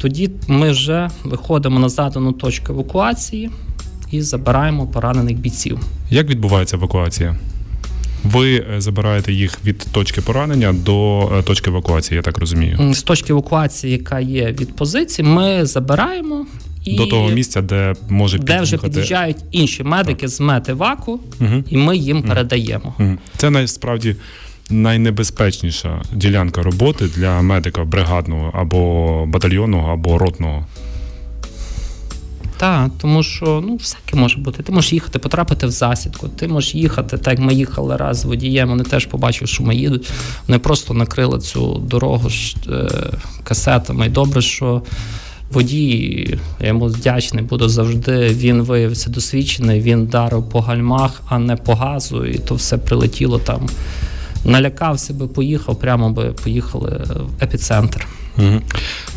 тоді 0.00 0.30
ми 0.48 0.70
вже 0.70 1.10
виходимо 1.24 1.78
на 1.78 1.88
задану 1.88 2.32
точку 2.32 2.72
евакуації 2.72 3.50
і 4.10 4.22
забираємо 4.22 4.86
поранених 4.86 5.38
бійців. 5.38 5.78
Як 6.10 6.30
відбувається 6.30 6.76
евакуація? 6.76 7.36
Ви 8.24 8.56
е, 8.56 8.80
забираєте 8.80 9.32
їх 9.32 9.58
від 9.64 9.78
точки 9.78 10.20
поранення 10.20 10.72
до 10.72 11.28
е, 11.38 11.42
точки 11.42 11.70
евакуації, 11.70 12.16
я 12.16 12.22
так 12.22 12.38
розумію. 12.38 12.94
З 12.94 13.02
точки 13.02 13.32
евакуації, 13.32 13.92
яка 13.92 14.20
є 14.20 14.52
від 14.52 14.76
позиції, 14.76 15.28
ми 15.28 15.66
забираємо 15.66 16.46
і 16.84 16.96
до 16.96 17.06
того 17.06 17.30
місця, 17.30 17.62
де 17.62 17.94
може 18.08 18.38
де 18.38 18.60
вже 18.60 18.78
під'їжджають 18.78 19.36
інші 19.50 19.82
медики 19.82 20.20
так. 20.20 20.30
з 20.30 20.40
метиваку, 20.40 21.20
угу. 21.40 21.64
і 21.70 21.76
ми 21.76 21.96
їм 21.96 22.16
угу. 22.16 22.28
передаємо. 22.28 22.94
Угу. 22.98 23.16
Це 23.36 23.50
насправді 23.50 24.16
найнебезпечніша 24.70 26.02
ділянка 26.12 26.62
роботи 26.62 27.08
для 27.16 27.42
медика 27.42 27.84
бригадного 27.84 28.50
або 28.54 29.24
батальйонного, 29.26 29.92
або 29.92 30.18
ротного. 30.18 30.66
Так, 32.58 32.90
тому 33.00 33.22
що 33.22 33.62
ну 33.66 33.76
всяке 33.76 34.16
може 34.16 34.38
бути. 34.38 34.62
Ти 34.62 34.72
можеш 34.72 34.92
їхати, 34.92 35.18
потрапити 35.18 35.66
в 35.66 35.70
засідку. 35.70 36.28
Ти 36.28 36.48
можеш 36.48 36.74
їхати, 36.74 37.18
так 37.18 37.38
як 37.38 37.38
ми 37.38 37.54
їхали 37.54 37.96
раз 37.96 38.18
з 38.18 38.24
водієм. 38.24 38.68
Вони 38.68 38.84
теж 38.84 39.06
побачили, 39.06 39.46
що 39.46 39.62
ми 39.62 39.76
їдуть. 39.76 40.10
Вони 40.48 40.58
просто 40.58 40.94
накрили 40.94 41.40
цю 41.40 41.74
дорогу 41.74 42.28
е, 42.68 42.88
касетами. 43.44 44.06
І 44.06 44.08
добре, 44.08 44.42
що 44.42 44.82
водій, 45.52 46.38
я 46.60 46.66
йому 46.66 46.86
вдячний, 46.86 47.44
буду 47.44 47.68
завжди. 47.68 48.28
Він 48.28 48.62
виявився 48.62 49.10
досвідчений. 49.10 49.80
Він 49.80 50.06
дарив 50.06 50.48
по 50.48 50.60
гальмах, 50.60 51.22
а 51.28 51.38
не 51.38 51.56
по 51.56 51.74
газу, 51.74 52.26
і 52.26 52.38
то 52.38 52.54
все 52.54 52.78
прилетіло 52.78 53.38
там 53.38 53.68
налякався 54.44 55.14
би, 55.14 55.26
поїхав, 55.26 55.78
прямо 55.78 56.10
би 56.10 56.24
поїхали 56.24 57.04
в 57.08 57.42
епіцентр. 57.44 58.06
Угу. 58.38 58.60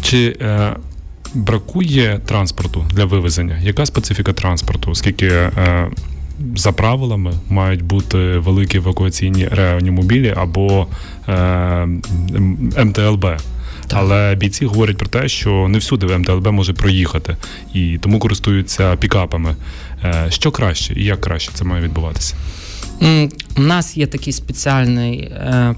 Чи 0.01 0.38
е, 0.42 0.75
бракує 1.34 2.20
транспорту 2.25 2.86
для 2.94 3.06
вивезення? 3.06 3.60
Яка 3.62 3.86
специфіка 3.86 4.34
транспорту? 4.34 4.92
Оскільки 4.92 5.28
е, 5.28 5.92
за 6.56 6.72
правилами 6.72 7.34
мають 7.50 7.82
бути 7.82 8.18
великі 8.18 8.78
евакуаційні 8.78 9.48
реанімобілі 9.48 10.34
або 10.38 10.88
е, 11.28 11.88
МТЛБ? 12.84 13.25
Але 13.94 14.36
бійці 14.36 14.66
говорять 14.66 14.98
про 14.98 15.08
те, 15.08 15.28
що 15.28 15.68
не 15.70 15.78
всюди 15.78 16.06
в 16.06 16.20
МТЛБ 16.20 16.48
може 16.48 16.74
проїхати 16.74 17.38
і 17.74 17.98
тому 18.01 18.20
користуються 18.20 18.96
пікапами. 18.96 19.56
Е, 20.04 20.25
що 20.30 20.51
краще 20.51 20.94
і 20.94 21.04
як 21.04 21.22
краще 21.22 21.51
це 21.54 21.63
має 21.63 21.84
відбуватися? 21.84 22.36
У 23.58 23.62
нас 23.62 23.98
є 23.98 24.08
такий 24.08 24.34
спеціальний 24.34 25.20
е, 25.20 25.75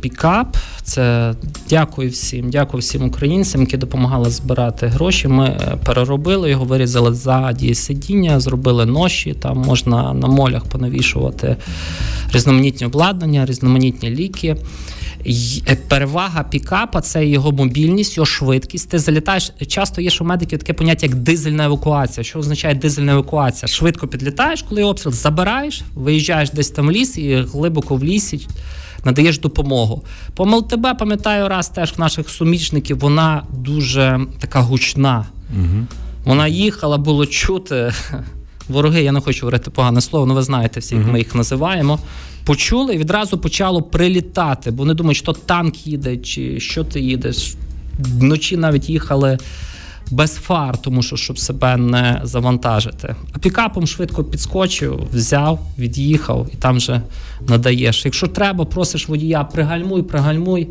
пікап. 0.00 0.56
Це 0.82 1.34
дякую 1.70 2.10
всім, 2.10 2.50
дякую 2.50 2.80
всім 2.80 3.04
українцям, 3.04 3.60
які 3.60 3.76
допомагали 3.76 4.30
збирати 4.30 4.86
гроші. 4.86 5.28
Ми 5.28 5.46
е, 5.46 5.76
переробили 5.84 6.50
його, 6.50 6.64
вирізали 6.64 7.14
заді 7.14 7.74
сидіння, 7.74 8.40
зробили 8.40 8.86
ноші. 8.86 9.32
Там 9.32 9.58
можна 9.58 10.14
на 10.14 10.28
молях 10.28 10.64
понавішувати 10.64 11.56
різноманітні 12.32 12.86
обладнання, 12.86 13.46
різноманітні 13.46 14.10
ліки. 14.10 14.56
Е, 15.26 15.76
перевага 15.88 16.42
пікапа 16.42 17.00
це 17.00 17.26
його 17.26 17.52
мобільність, 17.52 18.16
його 18.16 18.26
швидкість. 18.26 18.90
Ти 18.90 18.98
залітаєш. 18.98 19.52
Часто 19.66 20.00
є 20.00 20.10
що 20.10 20.24
у 20.24 20.26
медиків 20.26 20.58
таке 20.58 20.72
поняття, 20.72 21.06
як 21.06 21.14
дизельна 21.14 21.64
евакуація. 21.64 22.24
Що 22.24 22.38
означає 22.38 22.74
дизельна 22.74 23.12
евакуація? 23.12 23.68
Швидко 23.68 24.08
підлітаєш, 24.08 24.62
коли 24.62 24.84
обстріл 24.84 25.12
забираєш, 25.12 25.82
виїжджаєш 25.94 26.50
десь 26.50 26.70
там 26.70 26.86
в 26.86 26.90
ліс 26.90 27.18
і 27.18 27.34
глибоко 27.34 27.96
в 27.96 28.04
лісі. 28.04 28.48
Надаєш 29.04 29.38
допомогу. 29.38 30.04
По 30.34 30.46
МЛТБ, 30.46 30.86
пам'ятаю, 30.98 31.48
раз 31.48 31.68
теж 31.68 31.92
в 31.96 32.00
наших 32.00 32.28
сумічників 32.28 32.98
вона 32.98 33.42
дуже 33.52 34.20
така 34.40 34.60
гучна. 34.60 35.26
Угу. 35.56 35.86
Вона 36.24 36.46
їхала, 36.48 36.98
було 36.98 37.26
чути. 37.26 37.92
Вороги, 38.68 39.02
я 39.02 39.12
не 39.12 39.20
хочу 39.20 39.40
говорити 39.40 39.70
погане 39.70 40.00
слово, 40.00 40.24
але 40.26 40.34
ви 40.34 40.42
знаєте 40.42 40.80
всі, 40.80 40.94
як 40.94 41.06
ми 41.06 41.18
їх 41.18 41.34
називаємо 41.34 41.98
почули 42.44 42.94
і 42.94 42.98
відразу 42.98 43.38
почало 43.38 43.82
прилітати, 43.82 44.70
бо 44.70 44.84
не 44.84 44.94
думають, 44.94 45.18
що 45.18 45.32
танк 45.32 45.86
їде, 45.86 46.16
чи 46.16 46.60
що 46.60 46.84
ти 46.84 47.00
їдеш. 47.00 47.54
Вночі 47.98 48.56
навіть 48.56 48.90
їхали 48.90 49.38
без 50.10 50.34
фар, 50.34 50.82
тому 50.82 51.02
що 51.02 51.16
щоб 51.16 51.38
себе 51.38 51.76
не 51.76 52.20
завантажити. 52.22 53.16
А 53.32 53.38
пікапом 53.38 53.86
швидко 53.86 54.24
підскочив, 54.24 55.00
взяв, 55.12 55.60
від'їхав 55.78 56.48
і 56.52 56.56
там 56.56 56.76
вже 56.76 57.00
надаєш. 57.48 58.04
Якщо 58.04 58.26
треба, 58.26 58.64
просиш 58.64 59.08
водія, 59.08 59.44
пригальмуй, 59.44 60.02
пригальмуй 60.02 60.68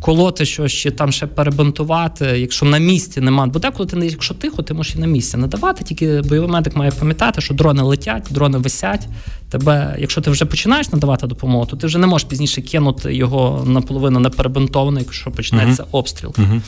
колоти 0.00 0.44
щось 0.44 0.72
чи 0.72 0.90
там 0.90 1.12
ще 1.12 1.26
перебинтувати, 1.26 2.24
якщо 2.24 2.66
на 2.66 2.78
місці 2.78 3.20
нема. 3.20 3.46
Бо 3.46 3.58
деколи 3.58 3.88
ти 3.88 3.96
не 3.96 4.06
якщо 4.06 4.34
тихо, 4.34 4.62
ти 4.62 4.74
можеш 4.74 4.94
і 4.96 4.98
на 4.98 5.06
місці 5.06 5.36
надавати. 5.36 5.84
Тільки 5.84 6.20
бойовий 6.20 6.50
медик 6.50 6.76
має 6.76 6.90
пам'ятати, 6.90 7.40
що 7.40 7.54
дрони 7.54 7.82
летять, 7.82 8.26
дрони 8.30 8.58
висять. 8.58 9.08
Тебе, 9.50 9.96
якщо 9.98 10.20
ти 10.20 10.30
вже 10.30 10.44
починаєш 10.44 10.92
надавати 10.92 11.26
допомогу, 11.26 11.66
то 11.66 11.76
ти 11.76 11.86
вже 11.86 11.98
не 11.98 12.06
можеш 12.06 12.28
пізніше 12.28 12.62
кинути 12.62 13.14
його 13.14 13.64
наполовину 13.66 14.20
не 14.20 14.28
перебинтований, 14.30 15.02
якщо 15.02 15.30
почнеться 15.30 15.82
uh 15.82 15.86
обстріл. 15.92 16.30
uh 16.30 16.60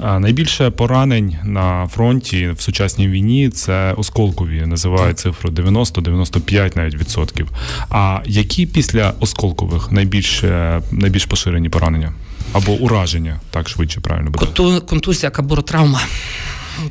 Найбільше 0.00 0.70
поранень 0.70 1.36
на 1.44 1.88
фронті 1.88 2.50
в 2.50 2.60
сучасній 2.60 3.08
війні 3.08 3.50
це 3.50 3.92
осколкові, 3.92 4.66
називають 4.66 5.18
цифру 5.18 5.50
90-95 5.50 6.76
навіть 6.76 6.94
відсотків. 6.94 7.48
А 7.90 8.20
які 8.26 8.66
після 8.66 9.14
осколкових 9.20 9.92
найбільш 9.92 10.42
найбільш 10.90 11.24
поширені 11.24 11.68
поранення 11.68 12.12
або 12.52 12.72
ураження, 12.72 13.40
так 13.50 13.68
швидше 13.68 14.00
правильно 14.00 14.30
буде? 14.30 14.46
Конту, 14.46 14.86
контузія, 14.86 15.30
кабуротравма. 15.30 16.00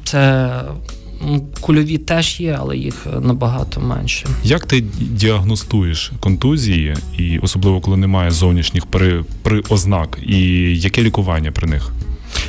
Це 0.04 0.52
кульові 1.62 1.98
теж 1.98 2.40
є, 2.40 2.58
але 2.60 2.78
їх 2.78 3.08
набагато 3.22 3.82
менше. 3.82 4.28
Як 4.44 4.66
ти 4.66 4.82
діагностуєш 5.00 6.12
контузії, 6.20 6.96
і 7.18 7.40
особливо 7.40 7.82
коли 7.82 7.98
немає 7.98 8.32
зовнішніх 8.32 8.86
при, 8.86 9.24
при 9.44 9.64
ознак, 9.70 10.20
і 10.28 10.40
яке 10.80 11.04
лікування 11.04 11.52
при 11.52 11.68
них? 11.68 11.92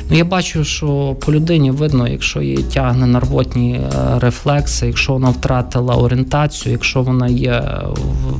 Ну, 0.09 0.17
Я 0.17 0.25
бачу, 0.25 0.63
що 0.63 1.15
по 1.25 1.31
людині 1.33 1.71
видно, 1.71 2.07
якщо 2.07 2.41
її 2.41 2.57
тягне 2.57 3.07
на 3.07 3.19
рвотні 3.19 3.73
е, 3.73 4.19
рефлекси, 4.19 4.87
якщо 4.87 5.13
вона 5.13 5.29
втратила 5.29 5.95
орієнтацію, 5.95 6.71
якщо 6.71 7.01
вона 7.01 7.27
є 7.27 7.63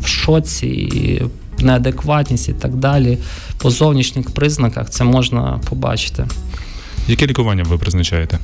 в 0.02 0.08
шоці, 0.08 1.24
неадекватність 1.60 2.50
і 2.50 2.54
так 2.54 2.76
далі. 2.76 3.18
По 3.58 3.70
зовнішніх 3.70 4.32
признаках 4.32 4.90
це 4.90 5.04
можна 5.04 5.60
побачити. 5.70 6.28
Яке 7.08 7.28
лікування 7.28 7.64
ви 7.64 7.78
призначаєте? 7.78 8.40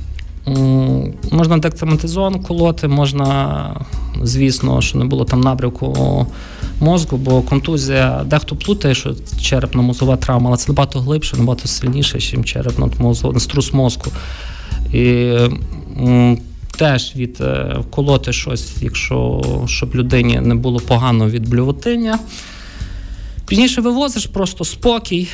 Можна 1.31 1.57
дексаметазон 1.57 2.43
колоти, 2.43 2.87
можна, 2.87 3.85
звісно, 4.23 4.81
що 4.81 4.97
не 4.97 5.05
було 5.05 5.25
там 5.25 5.41
напрямку 5.41 6.27
мозку, 6.79 7.17
бо 7.17 7.41
контузія, 7.41 8.23
дехто 8.25 8.55
плутає, 8.55 8.95
що 8.95 9.09
черепно-мозова 9.39 10.17
травма, 10.17 10.49
але 10.49 10.57
це 10.57 10.67
набагато 10.67 10.99
глибше, 10.99 11.37
набагато 11.37 11.67
сильніше, 11.67 12.37
ніж 12.37 12.55
черепно-мозовий 12.55 13.39
струс 13.39 13.73
мозку. 13.73 14.11
І 14.93 15.33
Теж 16.77 17.15
від 17.15 17.41
е, 17.41 17.77
вколоти 17.79 18.33
щось, 18.33 18.73
якщо 18.81 19.41
щоб 19.67 19.95
людині 19.95 20.39
не 20.39 20.55
було 20.55 20.79
погано 20.79 21.29
від 21.29 21.49
блювотиння. 21.49 22.19
Пізніше 23.47 23.81
вивозиш 23.81 24.25
просто 24.25 24.65
спокій, 24.65 25.27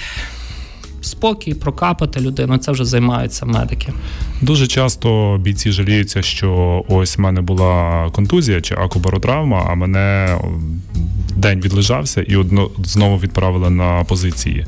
спокій, 1.01 1.53
прокапати 1.53 2.19
людину. 2.19 2.57
Це 2.57 2.71
вже 2.71 2.85
займаються 2.85 3.45
медики. 3.45 3.93
Дуже 4.41 4.67
часто 4.67 5.37
бійці 5.41 5.71
жаліються, 5.71 6.21
що 6.21 6.83
ось 6.87 7.17
в 7.17 7.21
мене 7.21 7.41
була 7.41 8.09
контузія 8.11 8.61
чи 8.61 8.75
акубаротравма, 8.75 9.67
а 9.69 9.75
мене 9.75 10.37
день 11.35 11.61
відлежався 11.61 12.21
і 12.21 12.35
одно 12.35 12.69
знову 12.83 13.17
відправили 13.17 13.69
на 13.69 14.03
позиції. 14.03 14.65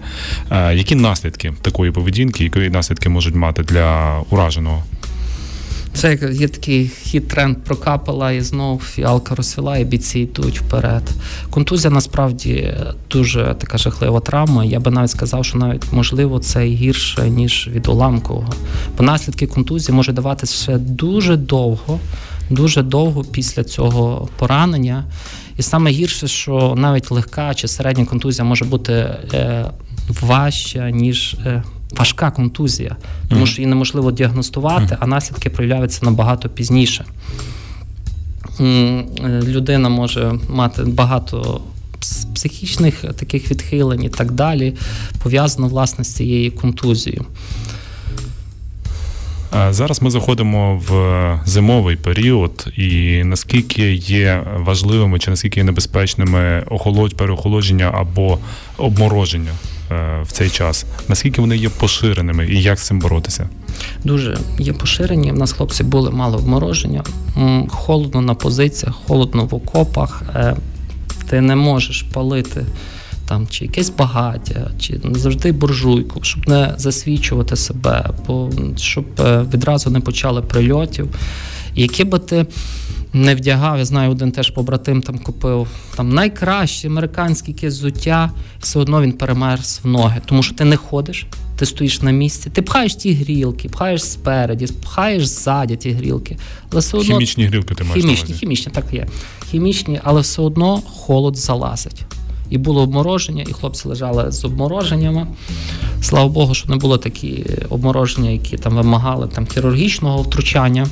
Е, 0.51 0.75
які 0.75 0.95
наслідки 0.95 1.53
такої 1.61 1.91
поведінки, 1.91 2.43
які 2.43 2.59
наслідки 2.59 3.09
можуть 3.09 3.35
мати 3.35 3.63
для 3.63 4.19
ураженого? 4.29 4.83
Це 5.93 6.17
є 6.31 6.47
такий 6.47 6.87
хід 6.87 7.27
тренд 7.27 7.57
прокапала, 7.57 8.31
і 8.31 8.41
знову 8.41 8.79
фіалка 8.79 9.35
розсвіла, 9.35 9.77
і 9.77 9.85
бійці 9.85 10.19
йдуть 10.19 10.59
вперед. 10.59 11.03
Контузія 11.49 11.93
насправді 11.93 12.73
дуже 13.11 13.55
така 13.59 13.77
жахлива 13.77 14.19
травма. 14.19 14.65
Я 14.65 14.79
би 14.79 14.91
навіть 14.91 15.09
сказав, 15.09 15.45
що 15.45 15.57
навіть 15.57 15.83
можливо 15.91 16.39
це 16.39 16.65
гірше 16.65 17.29
ніж 17.29 17.69
від 17.71 17.87
уламкового. 17.87 18.53
Бо 18.97 19.03
наслідки 19.03 19.47
контузії 19.47 19.95
може 19.95 20.11
даватися 20.11 20.63
ще 20.63 20.77
дуже 20.77 21.37
довго, 21.37 21.99
дуже 22.49 22.81
довго 22.83 23.23
після 23.23 23.63
цього 23.63 24.29
поранення. 24.37 25.03
І 25.57 25.61
саме 25.61 25.91
гірше, 25.91 26.27
що 26.27 26.73
навіть 26.77 27.11
легка 27.11 27.53
чи 27.53 27.67
середня 27.67 28.05
контузія 28.05 28.43
може 28.43 28.65
бути 28.65 28.93
е, 29.33 29.65
важча, 30.21 30.89
ніж. 30.89 31.35
Важка 31.97 32.31
контузія, 32.31 32.95
тому 33.29 33.45
що 33.45 33.61
її 33.61 33.69
неможливо 33.69 34.11
діагностувати, 34.11 34.97
а 34.99 35.07
наслідки 35.07 35.49
проявляються 35.49 35.99
набагато 36.03 36.49
пізніше. 36.49 37.05
Е, 38.59 39.03
людина 39.43 39.89
може 39.89 40.33
мати 40.49 40.83
багато 40.83 41.61
психічних 42.35 43.01
таких 43.01 43.51
відхилень 43.51 44.03
і 44.03 44.09
так 44.09 44.31
далі, 44.31 44.73
пов'язано 45.23 45.67
власне 45.67 46.03
з 46.03 46.15
цією 46.15 46.51
контузією. 46.51 47.25
Зараз 49.69 50.01
ми 50.01 50.09
заходимо 50.09 50.81
в 50.87 51.39
зимовий 51.45 51.95
період, 51.95 52.67
і 52.77 53.23
наскільки 53.23 53.93
є 53.93 54.43
важливими 54.57 55.19
чи 55.19 55.29
наскільки 55.29 55.59
є 55.59 55.63
небезпечними 55.63 56.63
переохолодження 57.17 57.91
або 57.93 58.37
обмороження 58.77 59.51
в 60.23 60.31
цей 60.31 60.49
час. 60.49 60.85
Наскільки 61.07 61.41
вони 61.41 61.57
є 61.57 61.69
поширеними 61.69 62.47
і 62.47 62.61
як 62.61 62.79
з 62.79 62.83
цим 62.83 62.99
боротися? 62.99 63.49
Дуже 64.03 64.37
є 64.59 64.73
поширені. 64.73 65.31
У 65.31 65.35
нас 65.35 65.51
хлопці 65.51 65.83
були 65.83 66.11
мало 66.11 66.37
вмороження, 66.37 67.03
холодно 67.67 68.21
на 68.21 68.33
позиціях, 68.33 68.95
холодно 69.07 69.45
в 69.45 69.55
окопах. 69.55 70.23
Е, 70.35 70.55
ти 71.29 71.41
не 71.41 71.55
можеш 71.55 72.01
палити. 72.01 72.65
Там 73.27 73.47
чи 73.47 73.65
якесь 73.65 73.89
багаття, 73.89 74.71
чи 74.79 75.01
завжди 75.11 75.51
буржуйку, 75.51 76.19
щоб 76.23 76.49
не 76.49 76.73
засвічувати 76.77 77.55
себе, 77.55 78.09
щоб 78.77 79.05
е, 79.19 79.45
відразу 79.53 79.89
не 79.89 79.99
почали 79.99 80.41
прильотів. 80.41 81.09
Які 81.75 82.03
би 82.03 82.19
ти 82.19 82.45
не 83.13 83.35
вдягав. 83.35 83.77
Я 83.77 83.85
знаю, 83.85 84.11
один 84.11 84.31
теж 84.31 84.49
побратим 84.49 85.01
там 85.01 85.17
купив 85.17 85.67
там 85.95 86.09
найкраще 86.09 86.87
американське 86.87 87.51
якесь 87.51 87.73
взуття, 87.73 88.31
все 88.59 88.79
одно 88.79 89.01
він 89.01 89.13
перемерз 89.13 89.79
в 89.83 89.87
ноги, 89.87 90.21
тому 90.25 90.43
що 90.43 90.55
ти 90.55 90.65
не 90.65 90.77
ходиш, 90.77 91.27
ти 91.57 91.65
стоїш 91.65 92.01
на 92.01 92.11
місці, 92.11 92.49
ти 92.49 92.61
пхаєш 92.61 92.95
ті 92.95 93.13
грілки, 93.13 93.69
пхаєш 93.69 94.03
спереді, 94.03 94.67
пхаєш 94.81 95.27
ззаді 95.27 95.75
ті 95.75 95.91
грілки. 95.91 96.37
Але 96.71 96.81
все 96.81 96.97
одно 96.97 97.13
хімічні 97.13 97.45
грілки 97.45 97.75
ти 97.75 97.83
маєш 97.83 98.01
хімічні, 98.01 98.35
хімічні, 98.35 98.71
так 98.71 98.85
є. 98.93 99.07
Хімічні, 99.51 99.99
але 100.03 100.21
все 100.21 100.41
одно 100.41 100.81
холод 100.81 101.37
залазить. 101.37 102.01
І 102.49 102.57
було 102.57 102.81
обмороження, 102.81 103.45
і 103.49 103.53
хлопці 103.53 103.87
лежали 103.87 104.31
з 104.31 104.45
обмороженнями. 104.45 105.27
Слава 106.01 106.29
Богу, 106.29 106.53
що 106.53 106.69
не 106.69 106.75
було 106.75 106.97
такі 106.97 107.45
обмороження, 107.69 108.29
які 108.29 108.57
там 108.57 108.75
вимагали 108.75 109.27
там 109.27 109.47
хірургічного 109.47 110.21
втручання. 110.21 110.87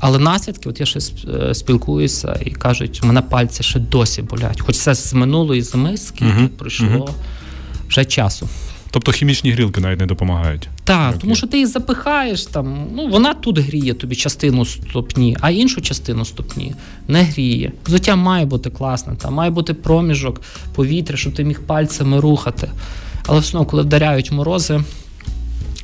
Але 0.00 0.18
наслідки, 0.18 0.68
от 0.68 0.80
я 0.80 0.86
ще 0.86 1.00
е, 1.28 1.54
спілкуюся 1.54 2.40
і 2.44 2.50
кажуть, 2.50 3.00
у 3.02 3.06
мене 3.06 3.22
пальці 3.22 3.62
ще 3.62 3.78
досі 3.78 4.22
болять. 4.22 4.60
Хоч 4.60 4.76
це 4.76 4.94
з 4.94 5.14
минулої 5.14 5.62
зими, 5.62 5.96
скільки 5.96 6.32
uh-huh. 6.32 6.48
пройшло 6.48 6.86
uh-huh. 6.86 7.88
вже 7.88 8.04
часу. 8.04 8.48
Тобто 8.90 9.12
хімічні 9.12 9.50
грілки 9.50 9.80
навіть 9.80 10.00
не 10.00 10.06
допомагають. 10.06 10.68
Так, 10.84 11.14
okay. 11.14 11.18
тому 11.18 11.34
що 11.34 11.46
ти 11.46 11.58
їх 11.58 11.66
запихаєш 11.66 12.46
там. 12.46 12.86
Ну 12.94 13.08
вона 13.08 13.34
тут 13.34 13.58
гріє 13.58 13.94
тобі 13.94 14.16
частину 14.16 14.64
ступні, 14.64 15.36
а 15.40 15.50
іншу 15.50 15.80
частину 15.80 16.24
ступні 16.24 16.74
не 17.08 17.22
гріє. 17.22 17.72
Взуття 17.86 18.16
має 18.16 18.46
бути 18.46 18.70
класне, 18.70 19.14
там 19.16 19.34
має 19.34 19.50
бути 19.50 19.74
проміжок 19.74 20.42
повітря, 20.74 21.16
щоб 21.16 21.34
ти 21.34 21.44
міг 21.44 21.60
пальцями 21.60 22.20
рухати. 22.20 22.70
Але 23.26 23.40
все 23.40 23.56
одно, 23.56 23.70
коли 23.70 23.82
вдаряють 23.82 24.32
морози, 24.32 24.80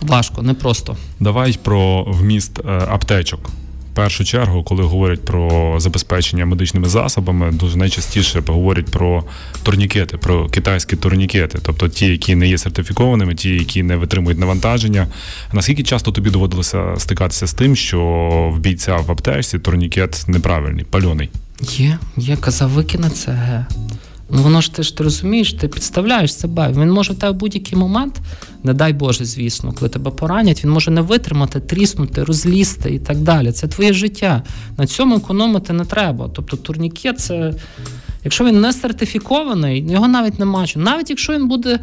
важко, 0.00 0.42
непросто. 0.42 0.96
Давай 1.20 1.58
про 1.62 2.04
вміст 2.04 2.58
е, 2.58 2.86
аптечок 2.88 3.50
першу 3.94 4.24
чергу, 4.24 4.62
коли 4.62 4.82
говорять 4.82 5.24
про 5.24 5.74
забезпечення 5.80 6.46
медичними 6.46 6.88
засобами, 6.88 7.52
дуже 7.52 7.76
найчастіше 7.76 8.42
говорять 8.46 8.86
про 8.86 9.24
турнікети, 9.62 10.16
про 10.16 10.48
китайські 10.48 10.96
турнікети, 10.96 11.58
тобто 11.62 11.88
ті, 11.88 12.06
які 12.06 12.34
не 12.34 12.48
є 12.48 12.58
сертифікованими, 12.58 13.34
ті, 13.34 13.50
які 13.50 13.82
не 13.82 13.96
витримують 13.96 14.38
навантаження. 14.38 15.06
Наскільки 15.52 15.82
часто 15.82 16.12
тобі 16.12 16.30
доводилося 16.30 16.94
стикатися 16.98 17.46
з 17.46 17.54
тим, 17.54 17.76
що 17.76 18.00
в 18.54 18.58
бійця 18.58 18.96
в 18.96 19.10
аптечці 19.10 19.58
турнікет 19.58 20.24
неправильний, 20.28 20.84
пальоний? 20.84 21.30
Є, 21.60 21.98
є 22.16 22.36
казав, 22.36 22.70
викине 22.70 23.10
це. 23.10 23.66
Ну 24.34 24.42
воно 24.42 24.60
ж 24.60 24.74
ти 24.74 24.82
ж 24.82 24.96
ти 24.96 25.04
розумієш, 25.04 25.52
ти 25.52 25.68
підставляєш 25.68 26.34
себе. 26.34 26.72
Він 26.72 26.90
може 26.90 27.12
в 27.12 27.16
тебе 27.16 27.32
в 27.32 27.36
будь-який 27.36 27.78
момент, 27.78 28.20
не 28.62 28.74
дай 28.74 28.92
Боже, 28.92 29.24
звісно, 29.24 29.72
коли 29.72 29.88
тебе 29.88 30.10
поранять, 30.10 30.64
він 30.64 30.70
може 30.70 30.90
не 30.90 31.00
витримати, 31.00 31.60
тріснути, 31.60 32.24
розлізти 32.24 32.94
і 32.94 32.98
так 32.98 33.18
далі. 33.18 33.52
Це 33.52 33.68
твоє 33.68 33.92
життя. 33.92 34.42
На 34.78 34.86
цьому 34.86 35.16
економити 35.16 35.72
не 35.72 35.84
треба. 35.84 36.30
Тобто 36.34 36.56
турнікет 36.56 37.20
це, 37.20 37.54
якщо 38.24 38.44
він 38.44 38.60
не 38.60 38.72
сертифікований, 38.72 39.90
його 39.90 40.08
навіть 40.08 40.38
нема. 40.38 40.66
Навіть 40.76 41.10
якщо 41.10 41.32
він 41.32 41.48
буде 41.48 41.78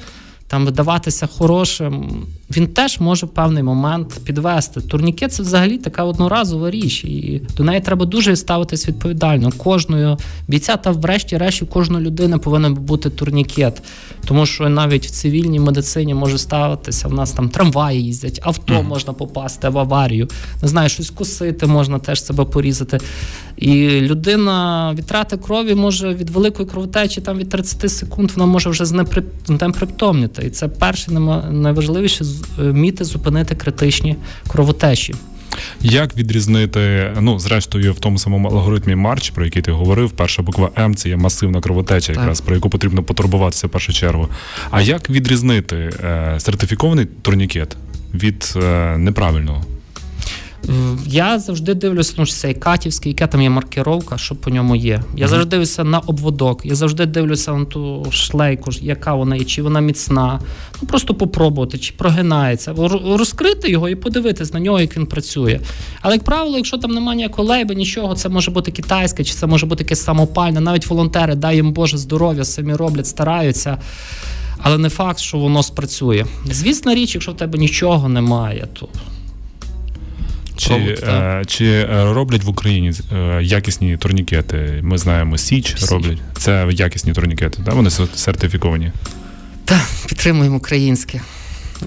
там 0.48 0.66
видаватися 0.66 1.28
хорошим, 1.28 2.26
він 2.58 2.68
теж 2.68 3.00
може 3.00 3.26
в 3.26 3.30
певний 3.30 3.64
момент 3.64 4.20
підвести. 4.24 4.82
Турнікет 4.82 5.34
це 5.34 5.44
взагалі 5.44 5.78
така 5.78 6.04
одноразова 6.04 6.72
річ, 6.72 7.04
і 7.04 7.42
до 7.58 7.64
неї 7.64 7.82
треба 7.82 8.06
дуже 8.06 8.36
ставитись 8.36 8.88
відповідально. 8.88 9.52
Кожною 9.58 10.18
бійця 10.48 10.76
та 10.76 10.92
врешті-решті 10.92 11.66
кожної 11.66 12.06
людини 12.06 12.38
повинен 12.38 12.74
бути 12.74 13.10
турнікет, 13.10 13.84
тому 14.26 14.46
що 14.46 14.70
навіть 14.70 15.06
в 15.06 15.10
цивільній 15.10 15.60
медицині 15.60 16.14
може 16.14 16.38
ставитися. 16.38 17.08
У 17.08 17.12
нас 17.12 17.32
там 17.32 17.50
трамваї 17.50 18.04
їздять, 18.04 18.40
авто 18.44 18.74
mm. 18.74 18.88
можна 18.88 19.14
попасти 19.14 19.70
в 19.70 19.78
аварію, 19.78 20.28
не 20.62 20.68
знаю, 20.68 20.90
щось 20.90 21.10
кусити, 21.10 21.68
можна 21.68 22.00
теж 22.00 22.24
себе 22.24 22.46
порізати. 22.46 23.00
І 23.58 24.02
людина 24.02 24.94
від 24.98 25.06
трати 25.06 25.38
крові 25.38 25.76
може 25.76 26.14
від 26.14 26.30
великої 26.30 26.70
кровотечі 26.70 27.22
там 27.22 27.38
від 27.38 27.50
30 27.50 27.92
секунд 27.92 28.32
вона 28.32 28.46
може 28.46 28.70
вже 28.70 28.86
знепритомніти. 29.46 30.46
І 30.46 30.50
це 30.50 30.68
перше 30.68 31.12
найважливіше 31.52 32.24
вміти 32.58 33.04
зупинити 33.04 33.56
критичні 33.56 34.16
кровотечі. 34.48 35.16
Як 35.82 36.18
відрізнити, 36.18 37.12
ну 37.20 37.40
зрештою, 37.40 37.94
в 37.94 38.00
тому 38.00 38.18
самому 38.20 38.48
алгоритмі 38.48 38.96
Марч, 38.96 39.30
про 39.30 39.46
який 39.46 39.62
ти 39.62 39.72
говорив, 39.72 40.12
перша 40.12 40.42
буква 40.42 40.70
М 40.78 40.96
це 40.96 41.10
є 41.10 41.16
масивна 41.18 41.62
кровотеча, 41.62 42.14
якраз 42.14 42.42
про 42.42 42.56
яку 42.56 42.70
потрібно 42.70 43.04
потурбуватися 43.04 43.68
в 43.68 43.70
першу 43.70 43.94
чергу. 43.94 44.28
А 44.72 44.82
як 44.82 45.10
відрізнити 45.10 45.76
е, 45.76 46.36
сертифікований 46.40 47.06
турнікет 47.22 47.78
від 48.14 48.54
е, 48.56 48.98
неправильного? 48.98 49.66
Я 51.06 51.40
завжди 51.40 51.74
дивлюся, 51.74 52.14
ну, 52.18 52.26
цей 52.26 52.54
катівський, 52.54 53.12
яка 53.12 53.28
там 53.28 53.42
є 53.42 53.50
маркировка, 53.50 54.18
що 54.18 54.36
по 54.36 54.50
ньому 54.50 54.76
є. 54.76 55.04
Я 55.16 55.26
mm-hmm. 55.26 55.30
завжди 55.30 55.50
дивлюся 55.50 55.84
на 55.84 56.00
обводок, 56.00 56.66
я 56.66 56.76
завжди 56.76 57.06
дивлюся 57.06 57.54
на 57.54 57.66
ту 57.66 58.06
шлейку, 58.12 58.72
яка 58.82 59.14
вона 59.14 59.36
є, 59.36 59.44
чи 59.44 59.62
вона 59.62 59.80
міцна. 59.80 60.40
Ну 60.82 60.88
Просто 60.88 61.14
попробувати, 61.14 61.78
чи 61.78 61.94
прогинається, 61.98 62.74
розкрити 63.18 63.72
його 63.72 63.90
і 63.90 63.96
подивитись 63.96 64.54
на 64.54 64.60
нього, 64.60 64.80
як 64.80 64.98
він 64.98 65.06
працює. 65.06 65.60
Але, 66.02 66.14
як 66.16 66.24
правило, 66.24 66.58
якщо 66.58 66.78
там 66.78 66.92
немає 66.92 67.16
ніякого 67.16 67.48
лейба, 67.48 67.74
нічого, 67.74 68.16
це 68.16 68.30
може 68.30 68.52
бути 68.52 68.72
китайське, 68.72 69.24
чи 69.24 69.34
це 69.34 69.48
може 69.48 69.66
бути 69.66 69.84
якесь 69.84 70.04
самопальне. 70.04 70.60
Навіть 70.60 70.88
волонтери, 70.88 71.36
дай 71.36 71.56
їм 71.56 71.74
Боже 71.74 71.98
здоров'я, 71.98 72.44
самі 72.44 72.74
роблять, 72.74 73.08
стараються. 73.08 73.78
Але 74.62 74.78
не 74.78 74.90
факт, 74.90 75.20
що 75.20 75.38
воно 75.38 75.64
спрацює. 75.64 76.26
Звісна 76.52 76.96
річ, 76.96 77.16
якщо 77.16 77.32
в 77.32 77.38
тебе 77.38 77.60
нічого 77.60 78.10
немає, 78.10 78.68
то 78.74 78.90
Чи 80.60 80.74
е, 80.74 81.44
чи 81.48 81.86
роблять 81.90 82.44
в 82.44 82.50
Україні 82.50 82.92
е, 83.14 83.44
якісні 83.44 83.98
турнікети? 83.98 84.80
Ми 84.82 84.98
знаємо 84.98 85.38
Січ, 85.38 85.80
Січ. 85.80 85.92
роблять. 85.92 86.18
Це 86.38 86.68
якісні 86.72 87.14
турнікети, 87.14 87.62
да? 87.66 87.72
вони 87.72 87.90
сертифіковані? 87.90 88.92
Так, 89.66 89.82
підтримуємо 90.08 90.58
українське. 90.58 91.22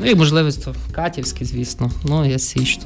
Ну 0.00 0.10
і 0.10 0.14
можливість 0.14 0.64
то 0.64 0.74
Катівське, 0.92 1.44
звісно. 1.44 1.90
Ну, 2.04 2.30
я 2.30 2.38
січ. 2.38 2.78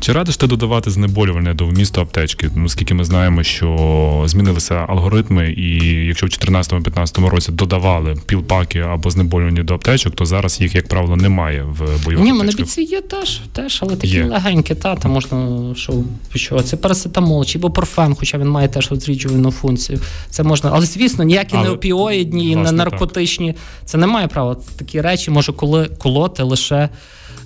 Чи 0.00 0.12
радиш 0.12 0.36
ти 0.36 0.46
додавати 0.46 0.90
знеболювальне 0.90 1.54
до 1.54 1.66
вмісту 1.66 2.00
аптечки? 2.00 2.50
Ну, 2.56 2.64
Оскільки 2.64 2.94
ми 2.94 3.04
знаємо, 3.04 3.42
що 3.42 4.24
змінилися 4.26 4.74
алгоритми, 4.74 5.50
і 5.52 5.78
якщо 6.06 6.26
в 6.26 6.28
2014-2015 6.28 7.28
році 7.28 7.52
додавали 7.52 8.16
пілпаки 8.26 8.78
або 8.78 9.10
знеболювання 9.10 9.62
до 9.62 9.74
аптечок, 9.74 10.14
то 10.14 10.26
зараз 10.26 10.60
їх, 10.60 10.74
як 10.74 10.88
правило, 10.88 11.16
немає 11.16 11.62
в 11.62 12.04
бойових 12.04 12.24
Ні, 12.24 12.32
мене 12.32 12.52
бійці 12.52 12.82
є 12.82 13.00
теж, 13.00 13.40
теж, 13.52 13.78
але 13.82 13.96
такі 13.96 14.12
є. 14.14 14.24
легенькі, 14.24 14.74
та, 14.74 14.96
там 14.96 15.12
можна 15.12 15.60
що, 15.76 15.92
що 16.34 16.60
це 16.62 16.76
парацетамол 16.76 17.44
чи 17.44 17.58
ібупрофен, 17.58 18.14
хоча 18.14 18.38
він 18.38 18.48
має 18.48 18.68
теж 18.68 18.90
розріджувальну 18.90 19.50
функцію. 19.50 20.00
Це 20.30 20.42
можна, 20.42 20.70
але 20.74 20.86
звісно, 20.86 21.24
ніякі 21.24 21.56
але, 21.56 21.64
не 21.64 21.70
опіоїдні, 21.70 22.56
не 22.56 22.72
наркотичні. 22.72 23.52
Так. 23.52 23.62
Це 23.84 23.98
не 23.98 24.06
має 24.06 24.28
права. 24.28 24.56
Такі 24.76 25.00
речі 25.00 25.30
може 25.30 25.52
коли 25.52 25.86
коло 25.86 26.29
проти 26.30 26.42
лише. 26.42 26.88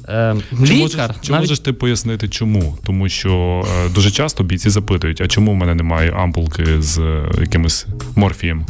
Е, 0.08 0.36
чи 0.66 0.74
можеш, 0.74 1.00
чи 1.22 1.32
навіть... 1.32 1.42
можеш 1.42 1.58
ти 1.58 1.72
пояснити, 1.72 2.28
чому? 2.28 2.78
Тому 2.86 3.08
що 3.08 3.64
е, 3.86 3.88
дуже 3.88 4.10
часто 4.10 4.44
бійці 4.44 4.70
запитують, 4.70 5.20
а 5.20 5.26
чому 5.26 5.52
в 5.52 5.54
мене 5.54 5.74
немає 5.74 6.10
ампулки 6.10 6.82
з 6.82 6.98
е, 6.98 7.30
якимось 7.40 7.86
морфієм? 8.16 8.66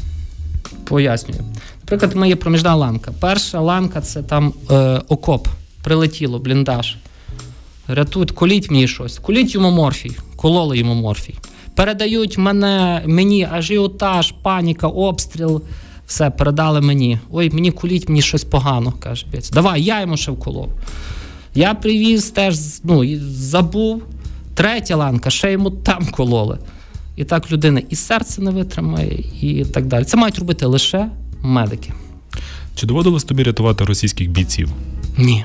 Пояснюю. 0.84 1.40
Наприклад, 1.82 2.16
моя 2.16 2.36
проміжна 2.36 2.74
ланка. 2.74 3.12
Перша 3.20 3.60
ланка 3.60 4.00
це 4.00 4.22
там 4.22 4.52
е, 4.70 5.00
окоп, 5.08 5.48
прилетіло, 5.82 6.38
бліндаж. 6.38 6.96
Рятують, 7.88 8.30
коліть 8.30 8.70
мені 8.70 8.88
щось, 8.88 9.18
коліть 9.18 9.54
йому 9.54 9.70
морфій, 9.70 10.16
кололи 10.36 10.78
йому 10.78 10.94
морфій. 10.94 11.34
Передають 11.74 12.38
мене, 12.38 13.02
мені 13.06 13.48
ажіотаж, 13.52 14.34
паніка, 14.42 14.86
обстріл. 14.86 15.62
Все, 16.06 16.30
передали 16.30 16.80
мені. 16.80 17.18
Ой, 17.30 17.50
мені 17.50 17.70
куліть, 17.70 18.08
мені 18.08 18.22
щось 18.22 18.44
погано. 18.44 18.92
каже 18.92 19.26
Пець. 19.30 19.50
Давай, 19.50 19.82
я 19.82 20.00
йому 20.00 20.16
ще 20.16 20.30
вколов. 20.32 20.72
Я 21.54 21.74
привіз 21.74 22.30
теж, 22.30 22.58
ну, 22.84 23.18
забув. 23.30 24.02
Третя 24.54 24.96
ланка, 24.96 25.30
ще 25.30 25.52
йому 25.52 25.70
там 25.70 26.06
кололи. 26.06 26.58
І 27.16 27.24
так 27.24 27.52
людина 27.52 27.82
і 27.90 27.96
серце 27.96 28.42
не 28.42 28.50
витримає, 28.50 29.24
і 29.40 29.64
так 29.64 29.86
далі. 29.86 30.04
Це 30.04 30.16
мають 30.16 30.38
робити 30.38 30.66
лише 30.66 31.10
медики. 31.42 31.92
Чи 32.74 32.86
доводилось 32.86 33.24
тобі 33.24 33.42
рятувати 33.42 33.84
російських 33.84 34.30
бійців? 34.30 34.70
Ні. 35.18 35.44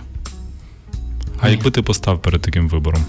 А 1.39 1.45
Ні. 1.47 1.51
якби 1.51 1.71
ти 1.71 1.81
постав 1.81 2.21
перед 2.21 2.41
таким 2.41 2.69
вибором? 2.69 3.01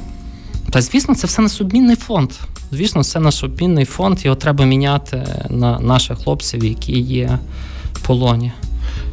Та 0.71 0.83
звісно, 0.83 1.15
це 1.15 1.27
все 1.27 1.43
на 1.43 1.49
обмінний 1.49 1.97
фонд. 1.97 2.31
Звісно, 2.73 3.05
це 3.05 3.21
наш 3.21 3.45
обмінний 3.45 3.85
фонд, 3.85 4.25
його 4.25 4.37
треба 4.37 4.65
міняти 4.65 5.27
на 5.51 5.79
наших 5.79 6.19
хлопців, 6.19 6.65
які 6.65 7.01
є 7.01 7.39
в 7.93 8.07
полоні. 8.07 8.53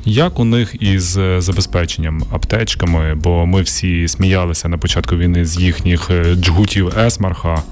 Як 0.06 0.40
у 0.40 0.46
них 0.46 0.76
із 0.80 1.18
е, 1.18 1.42
забезпеченням 1.42 2.24
аптечками? 2.32 3.16
Бо 3.16 3.46
ми 3.46 3.62
всі 3.62 4.08
сміялися 4.08 4.70
на 4.70 4.78
початку 4.78 5.16
війни 5.16 5.46
з 5.46 5.60
їхніх 5.60 6.10
е, 6.10 6.36
джгутів 6.36 7.00
Есмарха. 7.00 7.64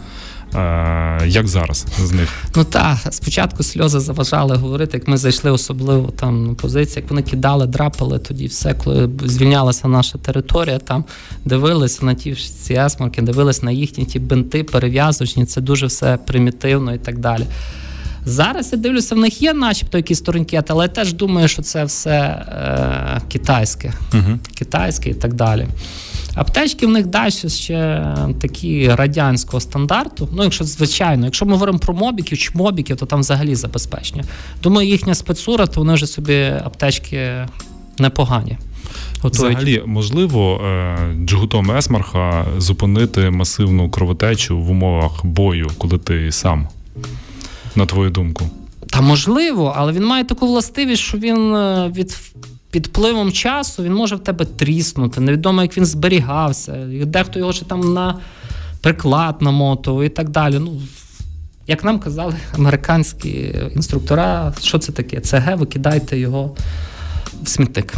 Е, 0.58 1.28
як 1.28 1.48
зараз 1.48 1.86
з 2.04 2.12
них? 2.12 2.30
Ну 2.56 2.64
так, 2.64 2.98
спочатку 3.10 3.64
сльози 3.64 4.00
заважали 4.00 4.56
говорити, 4.56 4.98
як 4.98 5.08
ми 5.08 5.18
зайшли, 5.18 5.52
особливо 5.52 6.12
там 6.12 6.48
на 6.48 6.54
позиції, 6.54 7.02
як 7.02 7.10
вони 7.10 7.22
кидали, 7.22 7.68
драпали 7.68 8.20
тоді 8.20 8.48
все, 8.48 8.74
коли 8.74 9.10
звільнялася 9.26 9.88
наша 9.88 10.18
територія, 10.18 10.80
там 10.80 11.04
дивилися 11.46 12.06
на 12.06 12.14
ті 12.14 12.36
ці 12.36 12.74
есмарки, 12.74 13.22
дивилися 13.22 13.66
на 13.66 13.72
їхні 13.72 14.06
ті 14.06 14.20
бинти, 14.20 14.64
перев'язочні, 14.64 15.46
це 15.46 15.62
дуже 15.62 15.86
все 15.86 16.18
примітивно 16.18 16.94
і 16.94 16.98
так 16.98 17.20
далі. 17.20 17.46
Зараз 18.26 18.72
я 18.72 18.78
дивлюся, 18.78 19.16
в 19.16 19.18
них 19.18 19.42
є, 19.42 19.54
начебто, 19.54 19.98
якісь 19.98 20.22
турнікети, 20.22 20.68
але 20.68 20.86
я 20.86 20.90
теж 20.90 21.14
думаю, 21.14 21.48
що 21.48 21.62
це 21.62 21.84
все 21.86 22.12
е, 22.12 23.22
китайське, 23.32 23.94
uh 24.12 24.38
китайське 24.58 25.10
і 25.10 25.14
так 25.14 25.34
далі. 25.34 25.68
Аптечки 26.36 26.88
в 26.88 26.90
них 26.90 27.06
далі 27.06 27.32
ще 27.32 28.16
такі 28.42 28.90
радянського 28.90 29.60
стандарту. 29.60 30.30
Ну, 30.34 30.44
якщо 30.44 30.64
звичайно, 30.64 31.26
якщо 31.26 31.46
ми 31.46 31.52
говоримо 31.52 31.80
про 31.80 31.94
мобіків 31.94 32.38
чи 32.38 32.52
мобіків, 32.54 32.98
то 32.98 33.06
там 33.06 33.20
взагалі 33.20 33.56
забезпечення. 33.56 34.24
Думаю, 34.64 34.88
їхня 34.88 35.16
спецура, 35.16 35.68
то 35.68 35.80
вони 35.80 35.94
вже 35.94 36.08
собі 36.08 36.44
аптечки 36.66 37.48
непогані. 38.00 38.58
Готують. 39.22 39.58
Взагалі, 39.58 39.84
можливо, 39.86 40.62
е, 40.66 40.98
джгутом 41.26 41.72
Есмарха 41.72 42.46
зупинити 42.58 43.30
масивну 43.30 43.90
кровотечу 43.90 44.58
в 44.58 44.72
умовах 44.72 45.26
бою, 45.26 45.72
коли 45.78 45.98
ти 45.98 46.32
сам, 46.32 46.68
на 47.76 47.86
твою 47.86 48.10
думку. 48.10 48.50
Та 48.90 49.02
можливо, 49.02 49.74
але 49.76 49.92
він 49.92 50.06
має 50.06 50.24
таку 50.24 50.48
властивість, 50.48 51.02
що 51.02 51.18
він 51.18 51.56
е, 51.56 51.92
від 51.96 52.18
під 52.76 52.88
впливом 52.88 53.32
часу 53.32 53.84
він 53.84 53.94
може 53.94 54.16
в 54.16 54.20
тебе 54.20 54.46
тріснути. 54.46 55.22
Невідомо, 55.22 55.62
як 55.62 55.78
він 55.78 55.86
зберігався. 55.86 56.88
Дехто 57.06 57.40
його 57.40 57.54
ще 57.54 57.66
там 57.66 57.94
на 57.94 58.20
приклад 58.82 59.42
намотував 59.42 60.04
і 60.04 60.10
так 60.10 60.30
далі. 60.30 60.60
Ну, 60.60 60.82
Як 61.68 61.84
нам 61.84 62.00
казали 62.00 62.36
американські 62.54 63.56
інструктора, 63.76 64.54
що 64.62 64.80
це 64.80 64.92
таке? 64.92 65.22
ЦГ, 65.22 65.56
викидайте 65.56 66.18
його 66.18 66.56
в 67.44 67.48
смітник. 67.48 67.94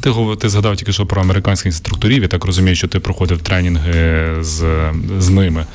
Ти 0.00 0.12
ти 0.38 0.48
згадав 0.48 0.76
тільки 0.76 0.92
що 0.92 1.06
про 1.06 1.22
американських 1.22 1.66
інструкторів. 1.66 2.22
Я 2.22 2.28
так 2.28 2.44
розумію, 2.44 2.76
що 2.76 2.88
ти 2.88 3.00
проходив 3.00 3.38
тренінги 3.38 4.34
з 4.40 4.90
з 5.18 5.28
ними. 5.28 5.66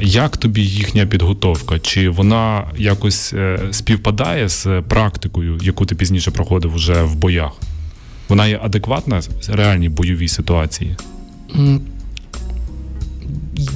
Як 0.00 0.36
тобі 0.36 0.62
їхня 0.62 1.06
підготовка? 1.06 1.78
Чи 1.78 2.08
вона 2.08 2.64
якось 2.76 3.32
е, 3.32 3.60
співпадає 3.70 4.48
з 4.48 4.82
практикою, 4.88 5.58
яку 5.62 5.86
ти 5.86 5.94
пізніше 5.94 6.30
проходив 6.30 6.74
уже 6.74 7.02
в 7.02 7.14
боях? 7.14 7.52
Вона 8.28 8.46
є 8.46 8.60
адекватна 8.62 9.20
в 9.20 9.54
реальній 9.54 9.88
бойовій 9.88 10.28
ситуації? 10.28 10.96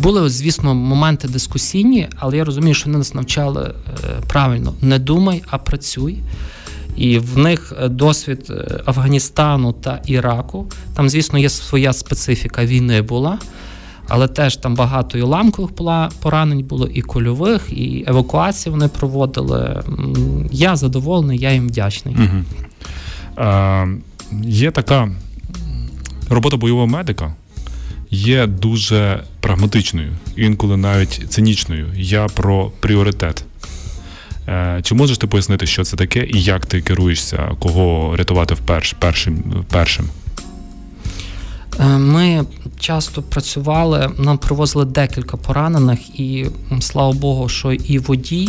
Були, 0.03 0.29
звісно, 0.29 0.75
моменти 0.75 1.29
дискусійні, 1.29 2.09
але 2.17 2.37
я 2.37 2.45
розумію, 2.45 2.75
що 2.75 2.87
вони 2.87 2.99
нас 2.99 3.15
навчали 3.15 3.75
е, 3.89 4.09
правильно: 4.27 4.75
не 4.81 4.99
думай, 4.99 5.43
а 5.47 5.59
працюй. 5.59 6.19
І 6.97 7.19
в 7.19 7.39
них 7.39 7.73
е, 7.81 7.89
досвід 7.89 8.47
е, 8.51 8.81
Афганістану 8.87 9.73
та 9.73 10.03
Іраку. 10.07 10.67
Там, 10.95 11.09
звісно, 11.09 11.39
є 11.39 11.49
своя 11.49 11.93
специфіка 11.93 12.65
війни 12.65 13.03
була, 13.03 13.39
але 14.09 14.29
теж 14.29 14.57
там 14.57 14.75
багато 14.75 15.19
і 15.19 15.23
ламкових 15.23 15.71
поранень 16.23 16.65
було, 16.65 16.87
і 16.87 17.03
кульових, 17.03 17.73
і 17.73 18.05
евакуації 18.07 18.71
вони 18.71 18.89
проводили. 18.89 19.83
Я 20.53 20.77
задоволений, 20.77 21.39
я 21.39 21.53
їм 21.53 21.69
вдячний. 21.69 22.15
Угу. 22.15 22.45
Е, 23.45 23.89
Є 24.43 24.71
така 24.71 25.11
робота 26.31 26.57
бойового 26.57 26.87
медика. 26.87 27.35
Є 28.11 28.47
дуже 28.47 29.23
прагматичною, 29.41 30.13
інколи 30.37 30.77
навіть 30.77 31.27
цинічною. 31.29 31.87
Я 31.97 32.27
про 32.27 32.71
пріоритет. 32.81 33.45
Е, 34.49 34.81
чи 34.83 34.95
можеш 34.95 35.19
ти 35.19 35.27
пояснити, 35.27 35.67
що 35.67 35.85
це 35.85 35.97
таке, 35.97 36.27
і 36.27 36.43
як 36.43 36.67
ти 36.67 36.81
керуєшся, 36.83 37.51
кого 37.59 38.17
рятувати 38.17 38.55
вперш, 38.55 38.93
першим? 38.93 39.65
першим? 39.71 40.09
Е, 41.81 41.99
ми 41.99 42.45
часто 42.81 43.23
працювали, 43.23 44.11
нам 44.19 44.39
привозили 44.39 44.85
декілька 44.85 45.37
поранених, 45.37 46.21
і 46.21 46.47
слава 46.81 47.13
Богу, 47.13 47.49
що 47.49 47.73
і 47.73 47.99
водій 47.99 48.49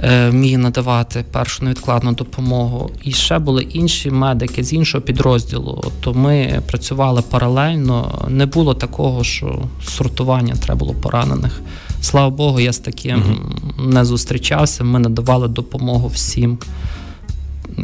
е, 0.00 0.30
вміє 0.30 0.58
надавати 0.58 1.24
першу 1.32 1.64
невідкладну 1.64 2.12
допомогу. 2.12 2.90
І 3.02 3.12
ще 3.12 3.38
були 3.38 3.62
інші 3.62 4.10
медики 4.10 4.64
з 4.64 4.72
іншого 4.72 5.02
підрозділу. 5.02 5.84
То 6.00 6.14
ми 6.14 6.62
працювали 6.66 7.22
паралельно. 7.22 8.24
Не 8.28 8.46
було 8.46 8.74
такого, 8.74 9.24
що 9.24 9.62
сортування 9.84 10.54
треба 10.54 10.78
було 10.78 10.94
поранених. 10.94 11.60
Слава 12.06 12.30
Богу, 12.30 12.60
я 12.60 12.72
з 12.72 12.78
таким 12.78 13.22
угу. 13.22 13.88
не 13.90 14.04
зустрічався. 14.04 14.84
Ми 14.84 14.98
надавали 14.98 15.48
допомогу 15.48 16.08
всім. 16.08 16.58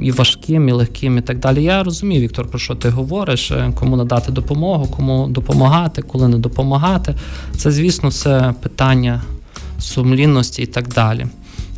І 0.02 0.12
важким, 0.12 0.68
і 0.68 0.72
легким, 0.72 1.18
і 1.18 1.20
так 1.20 1.38
далі. 1.38 1.62
Я 1.62 1.82
розумію, 1.82 2.20
Віктор, 2.20 2.46
про 2.46 2.58
що 2.58 2.74
ти 2.74 2.88
говориш, 2.88 3.50
е, 3.50 3.72
кому 3.78 3.96
надати 3.96 4.32
допомогу, 4.32 4.86
кому 4.86 5.28
допомагати, 5.28 6.02
коли 6.02 6.28
не 6.28 6.38
допомагати. 6.38 7.14
Це, 7.56 7.70
звісно, 7.70 8.08
все 8.08 8.54
питання 8.62 9.22
сумлінності 9.78 10.62
і 10.62 10.66
так 10.66 10.88
далі. 10.88 11.26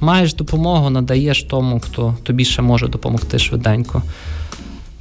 Маєш 0.00 0.34
допомогу, 0.34 0.90
надаєш 0.90 1.42
тому, 1.42 1.80
хто 1.80 2.16
тобі 2.22 2.44
ще 2.44 2.62
може 2.62 2.88
допомогти 2.88 3.38
швиденько. 3.38 4.02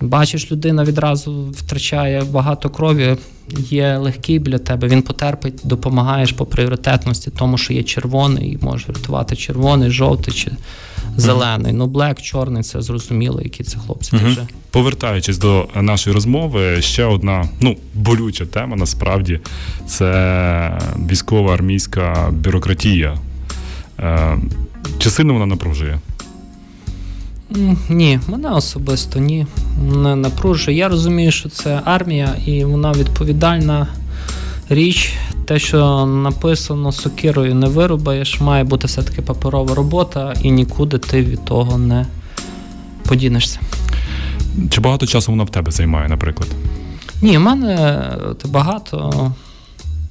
Бачиш, 0.04 0.52
людина 0.52 0.84
відразу 0.84 1.46
втрачає 1.52 2.24
багато 2.32 2.70
крові, 2.70 3.18
є 3.58 3.98
легкий 3.98 4.40
біля 4.40 4.58
тебе, 4.58 4.88
він 4.88 5.02
потерпить, 5.02 5.62
допомагаєш 5.64 6.32
по 6.32 6.46
пріоритетності, 6.46 7.32
тому 7.38 7.58
що 7.58 7.74
є 7.74 7.84
червоний, 7.84 8.52
і 8.52 8.58
може 8.62 8.88
рятувати 8.88 9.36
червоний, 9.36 9.90
жовтий 9.90 10.34
чи 10.34 10.52
зелений. 11.18 11.74
Ну, 11.74 11.88
блек, 11.88 12.22
чорний, 12.22 12.64
це 12.64 12.82
зрозуміло, 12.82 13.42
які 13.44 13.64
це 13.64 13.78
хлопці. 13.78 14.16
Мгм. 14.16 14.26
Дуже. 14.26 14.48
Повертаючись 14.72 15.38
до 15.38 15.68
нашої 15.76 16.14
розмови, 16.14 16.82
ще 16.82 17.06
одна 17.06 17.50
ну 17.62 17.78
болюча 17.94 18.46
тема 18.46 18.76
насправді 18.76 19.40
це 19.88 20.80
військова 21.10 21.54
армійська 21.54 22.30
бюрократія. 22.32 23.18
Е, 24.00 24.38
Чи 25.00 25.10
сильно 25.10 25.34
вона 25.34 25.46
напружує? 25.46 26.00
Ні, 27.90 28.20
мене 28.28 28.50
особисто 28.50 29.20
ні. 29.20 29.48
Не 29.94 30.16
напружує. 30.16 30.78
Я 30.78 30.90
розумію, 30.90 31.32
що 31.32 31.50
це 31.50 31.82
армія, 31.86 32.36
і 32.46 32.66
вона 32.66 32.92
відповідальна 32.92 33.88
річ. 34.70 35.14
Те, 35.46 35.60
що 35.60 36.06
написано 36.06 36.92
сокирою, 36.92 37.56
не 37.56 37.68
вирубаєш, 37.68 38.42
має 38.42 38.64
бути 38.64 38.88
все-таки 38.88 39.22
паперова 39.22 39.76
робота, 39.76 40.34
і 40.42 40.52
нікуди 40.52 40.98
ти 40.98 41.22
від 41.22 41.46
того 41.46 41.78
не 41.78 42.06
подінешся. 43.06 43.60
Чи 44.70 44.82
багато 44.82 45.06
часу 45.06 45.32
вона 45.32 45.44
в 45.44 45.50
тебе 45.50 45.72
займає, 45.72 46.10
наприклад? 46.10 46.50
Ні, 47.22 47.38
в 47.38 47.42
мене 47.42 47.76
е, 47.76 48.48
багато 48.48 49.32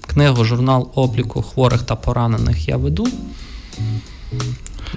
книгу, 0.06 0.44
журнал 0.44 0.90
обліку 0.94 1.42
хворих 1.42 1.82
та 1.82 1.96
поранених 1.96 2.68
я 2.68 2.76
веду. 2.76 3.06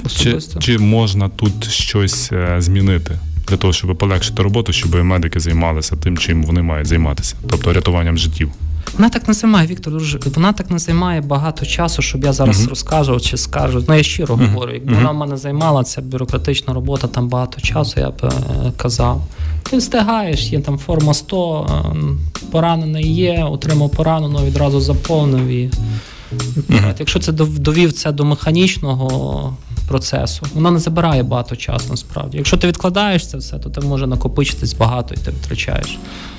Чи, 0.01 0.29
Особисто. 0.29 0.59
чи 0.59 0.77
можна 0.77 1.29
тут 1.29 1.69
щось 1.69 2.31
е, 2.31 2.55
змінити 2.59 3.19
для 3.47 3.57
того, 3.57 3.73
щоб 3.73 3.97
полегшити 3.97 4.43
роботу, 4.43 4.73
щоб 4.73 4.95
медики 4.95 5.39
займалися 5.39 5.95
тим, 5.95 6.17
чим 6.17 6.43
вони 6.43 6.61
мають 6.61 6.87
займатися, 6.87 7.35
тобто 7.49 7.73
рятуванням 7.73 8.17
життів? 8.17 8.51
Вона 8.93 9.09
так 9.09 9.27
не 9.27 9.33
займає, 9.33 9.67
Віктор, 9.67 9.93
вона 10.35 10.53
так 10.53 10.71
не 10.71 10.79
займає 10.79 11.21
багато 11.21 11.65
часу, 11.65 12.01
щоб 12.01 12.23
я 12.23 12.33
зараз 12.33 12.59
Мгм. 12.59 12.69
розкажу 12.69 13.19
чи 13.19 13.37
скажу. 13.37 13.83
Ну 13.87 13.95
я 13.95 14.03
щиро 14.03 14.37
Мгм. 14.37 14.47
говорю. 14.53 14.73
Якби 14.73 14.91
Мгм. 14.91 14.97
вона 14.99 15.11
в 15.11 15.15
мене 15.15 15.37
займала 15.37 15.83
ця 15.83 16.01
бюрократична 16.01 16.73
робота, 16.73 17.07
там 17.07 17.27
багато 17.29 17.61
часу, 17.61 17.99
я 17.99 18.09
б 18.09 18.15
е, 18.23 18.31
казав. 18.77 19.27
Ти 19.63 19.77
встигаєш, 19.77 20.51
є 20.51 20.59
там 20.59 20.77
форма 20.77 21.13
100, 21.13 21.67
е, 21.69 21.95
поранений 22.51 23.13
є, 23.13 23.43
отримав 23.51 23.91
пораненого, 23.91 24.45
відразу 24.45 24.81
заповнив 24.81 25.47
і. 25.47 25.69
Вперед. 26.37 26.95
Якщо 26.99 27.19
це 27.19 27.31
довів 27.31 27.93
це 27.93 28.11
до 28.11 28.25
механічного 28.25 29.57
процесу, 29.87 30.45
вона 30.53 30.71
не 30.71 30.79
забирає 30.79 31.23
багато 31.23 31.55
часу 31.55 31.85
насправді. 31.89 32.37
Якщо 32.37 32.57
ти 32.57 32.67
відкладаєш 32.67 33.27
це 33.27 33.37
все, 33.37 33.59
то 33.59 33.69
ти 33.69 33.81
може 33.81 34.07
накопичитись 34.07 34.73
багато 34.73 35.13
і 35.13 35.17
ти 35.17 35.31
втрачаєш. 35.31 35.97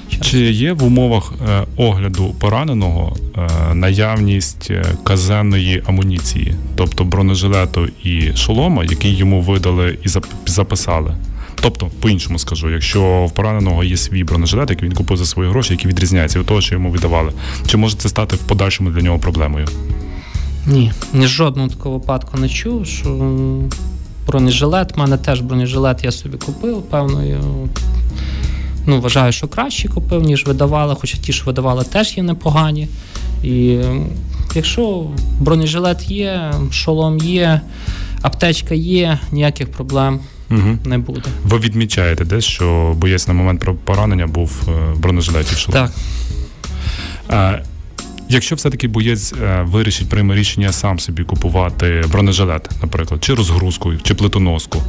час. 0.08 0.26
Чи 0.26 0.38
є 0.38 0.72
в 0.72 0.84
умовах 0.84 1.32
е, 1.48 1.66
огляду 1.76 2.34
пораненого 2.40 3.16
е, 3.36 3.74
наявність 3.74 4.70
е, 4.70 4.84
казенної 5.04 5.82
амуніції, 5.86 6.54
тобто 6.74 7.04
бронежилету 7.04 7.88
і 8.04 8.32
шолома, 8.36 8.84
які 8.84 9.08
йому 9.14 9.40
видали 9.42 9.98
і 10.04 10.08
зап- 10.08 10.26
записали? 10.46 11.16
Тобто, 11.60 11.90
по-іншому 12.00 12.38
скажу, 12.38 12.70
якщо 12.70 13.26
в 13.30 13.34
пораненого 13.34 13.84
є 13.84 13.96
свій 13.96 14.24
бронежилет, 14.24 14.70
який 14.70 14.88
він 14.88 14.96
купив 14.96 15.16
за 15.16 15.24
свої 15.24 15.50
гроші, 15.50 15.72
який 15.72 15.90
відрізняється 15.90 16.38
від 16.38 16.46
того, 16.46 16.60
що 16.60 16.74
йому 16.74 16.90
видавали, 16.90 17.32
чи 17.66 17.76
може 17.76 17.96
це 17.96 18.08
стати 18.08 18.36
в 18.36 18.38
подальшому 18.38 18.90
для 18.90 19.02
нього 19.02 19.18
проблемою? 19.18 19.68
Ні, 20.66 20.92
ні 21.12 21.26
жодного 21.26 21.68
такого 21.68 21.98
випадку 21.98 22.38
не 22.38 22.48
чув, 22.48 22.86
що 22.86 23.08
бронежилет, 24.26 24.96
в 24.96 24.98
мене 24.98 25.16
теж 25.16 25.40
бронежилет 25.40 26.04
я 26.04 26.12
собі 26.12 26.38
купив 26.38 26.82
певною. 26.82 27.40
Ну, 28.86 29.00
вважаю, 29.00 29.32
що 29.32 29.48
краще 29.48 29.88
купив, 29.88 30.22
ніж 30.22 30.46
видавали, 30.46 30.96
хоча 31.00 31.18
ті, 31.18 31.32
що 31.32 31.44
видавали, 31.44 31.84
теж 31.84 32.16
є 32.16 32.22
непогані. 32.22 32.88
І 33.42 33.78
якщо 34.54 35.10
бронежилет 35.40 36.10
є, 36.10 36.54
шолом 36.70 37.18
є, 37.18 37.60
аптечка 38.22 38.74
є, 38.74 39.18
ніяких 39.32 39.72
проблем 39.72 40.20
Угу. 40.50 40.78
не 40.84 40.98
буде. 40.98 41.22
Ви 41.44 41.58
відмічаєте 41.58 42.24
десь, 42.24 42.44
що 42.44 42.94
боєць 42.96 43.28
на 43.28 43.34
момент 43.34 43.68
поранення 43.84 44.26
був 44.26 44.62
е, 44.68 44.92
в 44.92 44.98
бронежилеті 44.98 45.56
в? 45.56 45.72
Так. 45.72 45.92
А, 47.28 47.58
Якщо 48.28 48.54
все-таки 48.54 48.88
боєць 48.88 49.32
е, 49.32 49.62
вирішить 49.62 50.08
прийме 50.08 50.34
рішення 50.34 50.72
сам 50.72 50.98
собі 50.98 51.22
купувати 51.24 52.04
бронежилет, 52.12 52.70
наприклад, 52.82 53.24
чи 53.24 53.34
розгрузку, 53.34 53.96
чи 54.02 54.14
плитоноску, 54.14 54.82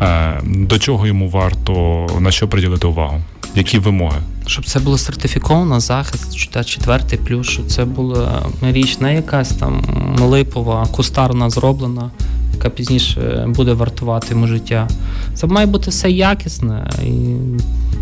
е, 0.00 0.40
до 0.44 0.78
чого 0.78 1.06
йому 1.06 1.28
варто 1.28 2.06
на 2.20 2.30
що 2.30 2.48
приділити 2.48 2.86
увагу? 2.86 3.22
Які 3.54 3.78
вимоги? 3.78 4.18
Щоб 4.46 4.66
це 4.66 4.80
було 4.80 4.98
сертифіковано, 4.98 5.80
захист, 5.80 6.36
четвертий 6.66 7.18
плюс, 7.18 7.48
щоб 7.48 7.66
це 7.66 7.84
була 7.84 8.46
річ 8.62 8.98
не 9.00 9.14
якась 9.14 9.52
там 9.52 9.84
липова, 10.20 10.86
кустарна 10.86 11.50
зроблена, 11.50 12.10
яка 12.54 12.70
пізніше 12.70 13.44
буде 13.48 13.72
вартувати 13.72 14.26
йому 14.30 14.46
життя. 14.46 14.88
Це 15.34 15.46
має 15.46 15.66
бути 15.66 15.90
все 15.90 16.10
якісне 16.10 16.90
і, 17.02 17.36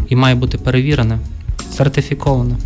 і 0.08 0.16
має 0.16 0.34
бути 0.34 0.58
перевірене, 0.58 1.18
сертифіковане. 1.76 2.56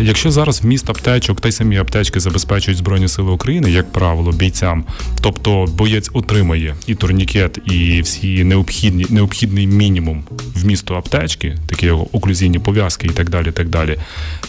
Якщо 0.00 0.30
зараз 0.30 0.62
вміст 0.62 0.90
аптечок 0.90 1.40
та 1.40 1.48
й 1.48 1.52
самі 1.52 1.76
аптечки 1.76 2.20
забезпечують 2.20 2.78
Збройні 2.78 3.08
Сили 3.08 3.30
України, 3.30 3.70
як 3.70 3.92
правило, 3.92 4.32
бійцям, 4.32 4.84
тобто 5.20 5.66
боєць 5.74 6.10
отримає 6.12 6.74
і 6.86 6.94
турнікет, 6.94 7.58
і 7.72 8.00
всі 8.00 8.44
необхідні 8.44 9.06
необхідний 9.10 9.66
мінімум 9.66 10.24
вмісту 10.54 10.96
аптечки, 10.96 11.56
такі 11.66 11.86
як 11.86 11.96
оклюзійні 12.12 12.58
пов'язки 12.58 13.06
і 13.06 13.10
так 13.10 13.30
далі. 13.30 13.52
так 13.52 13.68
далі. 13.68 13.96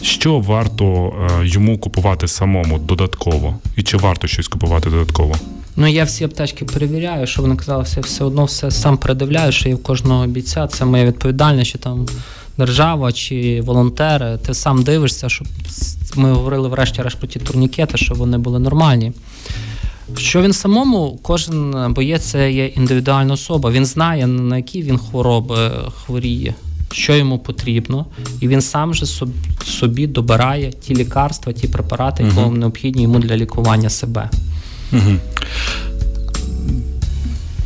Що 0.01 0.39
варто 0.39 1.13
е, 1.41 1.47
йому 1.47 1.77
купувати 1.77 2.27
самому 2.27 2.79
додатково? 2.79 3.59
І 3.75 3.83
чи 3.83 3.97
варто 3.97 4.27
щось 4.27 4.47
купувати 4.47 4.89
додатково? 4.89 5.35
Ну, 5.75 5.87
я 5.87 6.03
всі 6.03 6.23
аптечки 6.23 6.65
перевіряю, 6.65 7.27
щоб 7.27 7.41
вони 7.41 7.55
казалося, 7.55 8.01
все 8.01 8.23
одно 8.23 8.45
все 8.45 8.71
сам 8.71 8.97
передивляю, 8.97 9.51
що 9.51 9.69
є 9.69 9.75
в 9.75 9.83
кожного 9.83 10.27
бійця. 10.27 10.67
Це 10.67 10.85
моя 10.85 11.05
відповідальність, 11.05 11.71
чи 11.71 11.77
там 11.77 12.07
держава 12.57 13.11
чи 13.11 13.61
волонтери. 13.61 14.37
Ти 14.45 14.53
сам 14.53 14.83
дивишся, 14.83 15.29
щоб 15.29 15.47
ми 16.15 16.31
говорили 16.33 16.67
врешті-решт 16.67 17.17
про 17.17 17.27
ті 17.27 17.39
турнікети, 17.39 17.97
щоб 17.97 18.17
вони 18.17 18.37
були 18.37 18.59
нормальні. 18.59 19.11
Що 20.17 20.41
він 20.41 20.53
самому, 20.53 21.19
кожен 21.21 21.93
боєць 21.93 22.23
це 22.23 22.51
є 22.51 22.65
індивідуальна 22.65 23.33
особа. 23.33 23.71
Він 23.71 23.85
знає, 23.85 24.27
на 24.27 24.57
які 24.57 24.81
він 24.81 24.97
хвороби 24.97 25.71
хворіє, 25.95 26.53
що 26.91 27.15
йому 27.15 27.39
потрібно, 27.39 28.05
і 28.41 28.47
він 28.47 28.61
сам 28.61 28.93
же 28.93 29.05
собі 29.65 30.07
добирає 30.07 30.71
ті 30.71 30.95
лікарства, 30.95 31.53
ті 31.53 31.67
препарати, 31.67 32.23
які 32.23 32.39
Мгм. 32.39 32.59
необхідні 32.59 33.03
йому 33.03 33.19
для 33.19 33.37
лікування 33.37 33.89
себе. 33.89 34.29
Угу. 34.93 35.11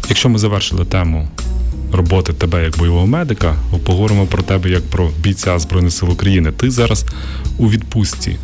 Якщо 0.10 0.30
ми 0.30 0.40
завершили 0.40 0.86
тему 0.86 1.28
роботи 1.92 2.34
тебе 2.34 2.64
як 2.64 2.78
бойового 2.78 3.08
медика, 3.08 3.56
поговоримо 3.86 4.26
про 4.26 4.44
тебе 4.44 4.70
як 4.70 4.84
про 4.84 5.10
бійця 5.20 5.60
Збройних 5.60 5.94
сил 5.94 6.12
України. 6.12 6.52
Ти 6.52 6.72
зараз 6.72 7.06
у 7.58 7.70
відпустці. 7.70 8.38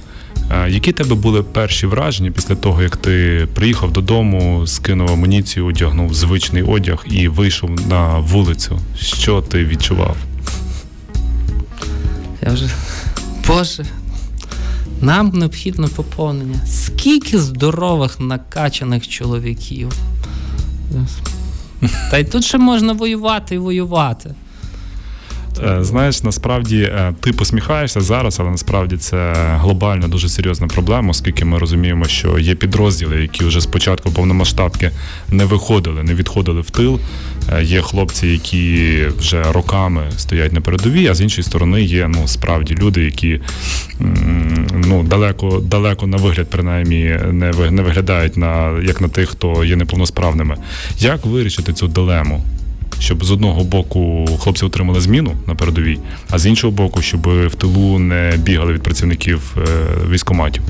Які 0.67 0.91
тебе 0.91 1.15
були 1.15 1.43
перші 1.43 1.87
враження 1.87 2.31
після 2.31 2.55
того, 2.55 2.81
як 2.81 2.97
ти 2.97 3.47
приїхав 3.53 3.91
додому, 3.91 4.67
скинув 4.67 5.11
амуніцію, 5.11 5.65
одягнув 5.65 6.13
звичний 6.13 6.63
одяг 6.63 7.05
і 7.09 7.27
вийшов 7.27 7.69
на 7.89 8.19
вулицю? 8.19 8.79
Що 8.99 9.41
ти 9.41 9.65
відчував? 9.65 10.17
Я 12.41 12.53
вже. 12.53 12.69
Боже. 13.47 13.85
Нам 15.01 15.29
необхідно 15.29 15.87
поповнення. 15.87 16.59
Скільки 16.67 17.39
здорових 17.39 18.19
накачаних 18.19 19.07
чоловіків. 19.07 19.91
Та 22.11 22.17
й 22.17 22.23
тут 22.23 22.45
ще 22.45 22.57
можна 22.57 22.93
воювати 22.93 23.55
і 23.55 23.57
воювати. 23.57 24.35
Е, 25.63 25.83
Знаєш, 25.83 26.23
насправді 26.23 26.81
е, 26.81 27.13
ти 27.19 27.33
посміхаєшся 27.33 28.01
зараз, 28.01 28.39
але 28.39 28.51
насправді 28.51 28.97
це 28.97 29.33
глобальна 29.35 30.07
дуже 30.07 30.29
серйозна 30.29 30.67
проблема, 30.67 31.09
оскільки 31.09 31.45
ми 31.45 31.57
розуміємо, 31.57 32.05
що 32.05 32.39
є 32.39 32.55
підрозділи, 32.55 33.21
які 33.21 33.45
вже 33.45 33.61
спочатку 33.61 34.11
повномасштабки 34.11 34.91
не 35.31 35.45
виходили, 35.45 36.03
не 36.03 36.13
відходили 36.13 36.61
в 36.61 36.69
тил. 36.69 36.99
Е, 37.53 37.63
Є 37.63 37.81
хлопці, 37.81 38.27
які 38.27 39.03
вже 39.19 39.43
роками 39.51 40.03
стоять 40.17 40.53
на 40.53 40.61
передовій, 40.61 41.07
а 41.07 41.15
з 41.15 41.21
іншої 41.21 41.43
сторони 41.43 41.81
є 41.81 42.07
ну 42.07 42.27
справді 42.27 42.75
люди, 42.75 43.03
які 43.03 43.41
ну 44.75 45.03
далеко, 45.03 45.59
далеко 45.59 46.07
на 46.07 46.17
вигляд, 46.17 46.49
принаймні, 46.49 47.19
не 47.31 47.51
не 47.71 47.81
виглядають 47.81 48.37
на 48.37 48.79
як 48.83 49.01
на 49.01 49.07
тих, 49.07 49.29
хто 49.29 49.65
є 49.65 49.75
неповносправними. 49.75 50.55
Як 50.99 51.25
вирішити 51.25 51.73
цю 51.73 51.87
дилему? 51.87 52.43
Щоб 52.99 53.25
з 53.25 53.31
одного 53.31 53.63
боку 53.63 54.25
хлопці 54.39 54.65
отримали 54.65 55.01
зміну 55.01 55.31
на 55.47 55.55
передовій, 55.55 55.99
а 56.29 56.39
з 56.39 56.45
іншого 56.45 56.71
боку, 56.71 57.01
щоб 57.01 57.21
в 57.47 57.55
тилу 57.55 57.99
не 57.99 58.33
бігали 58.37 58.73
від 58.73 58.83
працівників 58.83 59.57
е, 59.57 59.61
військоматів. 60.09 60.63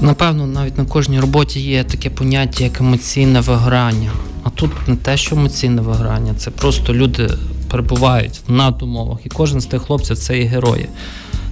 Напевно, 0.00 0.46
навіть 0.46 0.78
на 0.78 0.84
кожній 0.84 1.20
роботі 1.20 1.60
є 1.60 1.84
таке 1.84 2.10
поняття, 2.10 2.64
як 2.64 2.80
емоційне 2.80 3.40
вигорання. 3.40 4.10
А 4.44 4.50
тут 4.50 4.70
не 4.86 4.96
те, 4.96 5.16
що 5.16 5.36
емоційне 5.36 5.82
вигорання, 5.82 6.34
це 6.34 6.50
просто 6.50 6.94
люди 6.94 7.30
перебувають 7.70 8.40
в 8.48 8.52
надумовах. 8.52 9.18
І 9.24 9.28
кожен 9.28 9.60
з 9.60 9.66
тих 9.66 9.82
хлопців 9.82 10.18
це 10.18 10.38
є 10.38 10.44
герої. 10.44 10.88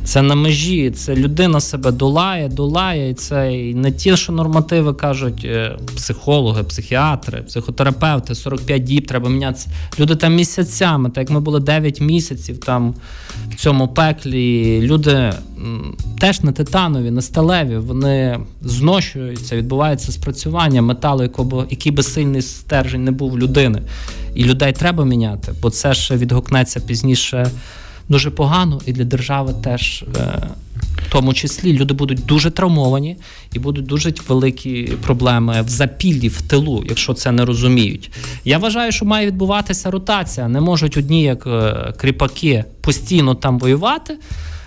Це 0.06 0.22
на 0.22 0.34
межі, 0.34 0.90
це 0.90 1.16
людина 1.16 1.60
себе 1.60 1.92
долає, 1.92 2.48
долає. 2.48 3.10
І 3.10 3.14
це 3.14 3.50
не 3.74 3.92
ті, 3.92 4.16
що 4.16 4.32
нормативи 4.32 4.94
кажуть 4.94 5.44
е, 5.44 5.76
психологи, 5.96 6.62
психіатри, 6.62 7.42
психотерапевти, 7.42 8.34
45 8.34 8.82
діб 8.82 9.06
треба 9.06 9.28
мінятися. 9.28 9.68
Люди 9.98 10.16
там 10.16 10.34
місяцями, 10.34 11.10
так 11.10 11.22
як 11.22 11.30
ми 11.30 11.40
були 11.40 11.60
9 11.60 12.00
місяців 12.00 12.60
там 12.60 12.94
в 13.50 13.54
цьому 13.54 13.88
пеклі. 13.88 14.80
Люди 14.82 15.32
теж 16.20 16.42
не 16.42 16.52
титанові, 16.52 17.10
не 17.10 17.22
сталеві, 17.22 17.76
вони 17.76 18.40
зношуються, 18.62 19.56
відбувається 19.56 20.12
спрацювання 20.12 20.82
металу, 20.82 21.30
який 21.70 21.92
би 21.92 22.02
сильний 22.02 22.42
стержень 22.42 23.04
не 23.04 23.10
був 23.10 23.38
людини. 23.38 23.82
І 24.34 24.44
людей 24.44 24.72
треба 24.72 25.04
міняти, 25.04 25.52
бо 25.62 25.70
це 25.70 25.94
ще 25.94 26.16
відгукнеться 26.16 26.80
пізніше 26.80 27.50
дуже 28.08 28.30
погано, 28.30 28.80
і 28.86 28.92
для 28.92 29.04
держави 29.04 29.54
теж. 29.62 30.04
Е, 30.16 30.48
в 30.96 31.12
тому 31.12 31.34
числі 31.34 31.72
люди 31.72 31.94
будуть 31.94 32.26
дуже 32.26 32.50
травмовані 32.50 33.16
і 33.52 33.58
будуть 33.58 33.86
дуже 33.86 34.14
великі 34.28 34.84
проблеми 34.84 35.62
в 35.62 35.68
запіллі, 35.68 36.28
в 36.28 36.42
тилу, 36.42 36.84
якщо 36.88 37.14
це 37.14 37.32
не 37.32 37.44
розуміють. 37.44 38.10
Я 38.44 38.58
вважаю, 38.58 38.92
що 38.92 39.04
має 39.04 39.26
відбуватися 39.26 39.90
ротація. 39.90 40.48
Не 40.48 40.60
можуть 40.60 40.96
одні, 40.96 41.22
як 41.22 41.46
е, 41.46 41.92
кріпаки, 41.96 42.64
постійно 42.80 43.34
там 43.34 43.58
воювати 43.58 44.18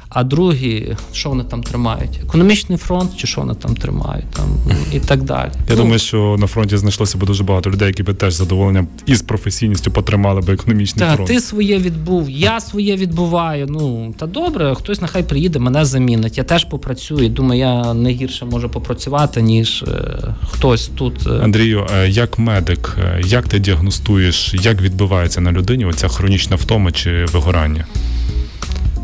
а 0.09 0.23
другі, 0.23 0.95
що 1.13 1.29
вони 1.29 1.43
там 1.43 1.63
тримають? 1.63 2.19
Економічний 2.23 2.77
фронт, 2.77 3.11
чи 3.17 3.27
що 3.27 3.41
вони 3.41 3.53
там 3.53 3.75
тримають, 3.75 4.25
там 4.25 4.45
і 4.93 4.99
так 4.99 5.23
далі. 5.23 5.51
Я 5.55 5.63
ну, 5.69 5.75
думаю, 5.75 5.99
що 5.99 6.35
на 6.39 6.47
фронті 6.47 6.77
знайшлося 6.77 7.17
б 7.17 7.25
дуже 7.25 7.43
багато 7.43 7.69
людей, 7.69 7.87
які 7.87 8.03
би 8.03 8.13
теж 8.13 8.33
задоволенням 8.33 8.87
із 9.05 9.21
професійністю 9.21 9.91
потримали 9.91 10.41
би 10.41 10.53
економічний 10.53 11.07
та, 11.07 11.15
фронт. 11.15 11.27
Ти 11.27 11.39
своє 11.39 11.77
відбув, 11.77 12.29
я 12.29 12.59
своє 12.59 12.95
відбуваю. 12.95 13.67
Ну 13.69 14.13
та 14.17 14.25
добре, 14.25 14.75
хтось 14.75 15.01
нехай 15.01 15.23
приїде, 15.23 15.59
мене 15.59 15.85
замінить. 15.85 16.37
Я 16.37 16.43
теж 16.43 16.65
попрацюю. 16.65 17.29
Думаю, 17.29 17.59
я 17.59 17.93
не 17.93 18.11
гірше 18.11 18.45
можу 18.45 18.69
попрацювати, 18.69 19.41
ніж 19.41 19.83
е, 19.87 20.35
хтось 20.51 20.87
тут. 20.87 21.27
Е. 21.27 21.29
Андрію, 21.43 21.87
е, 21.95 22.09
як 22.09 22.39
медик, 22.39 22.97
е, 22.99 23.21
як 23.25 23.47
ти 23.47 23.59
діагностуєш, 23.59 24.53
як 24.53 24.81
відбувається 24.81 25.41
на 25.41 25.51
людині 25.51 25.85
оця 25.85 26.07
хронічна 26.07 26.55
втома 26.55 26.91
чи 26.91 27.25
вигорання? 27.25 27.85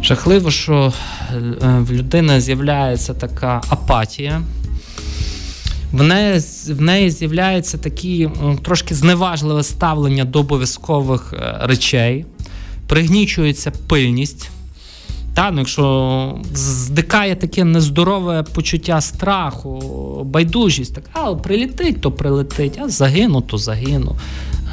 Жахливо, 0.06 0.52
що 0.52 0.94
е, 1.34 1.42
в 1.80 1.92
людини 1.92 2.42
з'являється 2.42 3.14
така 3.14 3.62
апатія. 3.70 4.42
В 5.92 6.04
неї 6.04 6.40
в 6.70 6.82
неї 6.82 7.12
з'являється 7.12 7.78
такі 7.78 8.30
трошки 8.62 8.96
зневажливе 8.96 9.64
ставлення 9.64 10.26
до 10.26 10.40
обов'язкових 10.40 11.34
е, 11.34 11.60
речей, 11.62 12.26
пригнічується 12.88 13.72
пильність. 13.88 14.50
Та, 15.34 15.52
ну, 15.52 15.60
Якщо 15.60 16.38
здикає 16.54 17.36
таке 17.36 17.64
нездорове 17.64 18.44
почуття 18.44 19.02
страху, 19.02 19.82
байдужість, 20.26 20.96
так, 20.96 21.04
а 21.14 21.36
прилетить, 21.36 22.02
то 22.02 22.12
прилетить, 22.12 22.80
а 22.84 22.90
загину, 22.90 23.42
то 23.42 23.58
загину. 23.58 24.16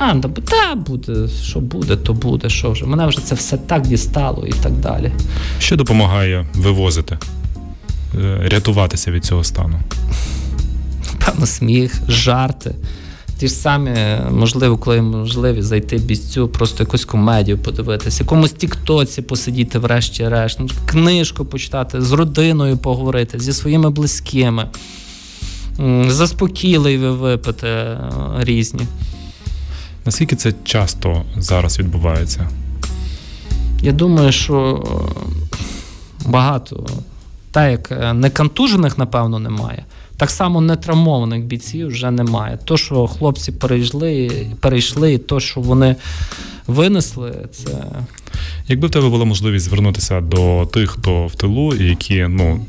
А, 0.05 0.15
та, 0.15 0.29
та 0.29 0.75
буде, 0.75 1.29
що 1.43 1.61
буде, 1.61 1.97
то 1.97 2.13
буде. 2.13 2.49
що 2.49 2.71
вже. 2.71 2.87
Мене 2.87 3.07
вже 3.07 3.21
це 3.25 3.35
все 3.35 3.57
так 3.57 3.83
дістало 3.83 4.47
і 4.47 4.53
так 4.53 4.73
далі. 4.73 5.13
Що 5.59 5.77
допомагає 5.77 6.47
вивозити, 6.55 7.19
е, 8.15 8.49
рятуватися 8.49 9.11
від 9.11 9.25
цього 9.25 9.45
стану? 9.45 9.81
Певно, 11.25 11.47
сміх, 11.47 12.03
жарти. 12.09 12.75
Ті 13.39 13.49
ж 13.49 13.55
самі, 13.55 13.97
можливо, 14.31 14.77
коли 14.77 15.03
можливі 15.03 15.63
зайти 15.63 15.97
бійцю, 15.97 16.49
просто 16.49 16.83
якусь 16.83 17.05
комедію 17.05 17.59
подивитися, 17.59 18.23
якомусь 18.23 18.53
тіктоці 18.53 19.23
посидіти, 19.23 19.79
врешті-решт, 19.79 20.61
ну, 20.61 20.69
книжку 20.87 21.45
почитати, 21.45 22.01
з 22.01 22.13
родиною 22.13 22.79
поговорити, 22.79 23.41
зі 23.41 23.53
своїми 23.53 23.91
близькими, 23.91 24.67
заспокійливі 26.09 27.09
випити 27.09 27.67
е, 27.67 27.99
різні. 28.39 28.83
Наскільки 30.07 30.37
це 30.37 30.53
часто 30.65 31.23
зараз 31.37 31.79
відбувається? 31.79 32.49
Я 33.83 33.93
думаю, 33.93 34.33
що 34.33 34.85
багато. 36.27 36.87
Так 37.51 37.71
як 37.71 37.93
е, 37.93 38.13
неконтужених, 38.13 38.99
напевно, 38.99 39.39
немає. 39.39 39.85
Так 40.17 40.31
само 40.31 40.61
нетравмованих 40.61 41.45
бійців 41.45 41.87
вже 41.87 42.11
немає. 42.11 42.59
То, 42.65 42.77
що 42.77 43.07
хлопці 43.07 43.53
перейшли, 43.53 44.31
перейшли, 44.61 45.13
і 45.13 45.19
то, 45.19 45.41
що 45.41 45.61
вони 45.61 45.97
винесли, 46.67 47.49
це. 47.53 47.71
Якби 48.69 48.89
в 48.89 48.91
тебе 48.91 49.09
була 49.09 49.25
можливість 49.25 49.65
звернутися 49.65 50.21
до 50.21 50.67
тих, 50.73 50.91
хто 50.91 51.27
в 51.27 51.35
тилу, 51.35 51.75
і 51.75 51.85
які, 51.85 52.27
ну 52.29 52.65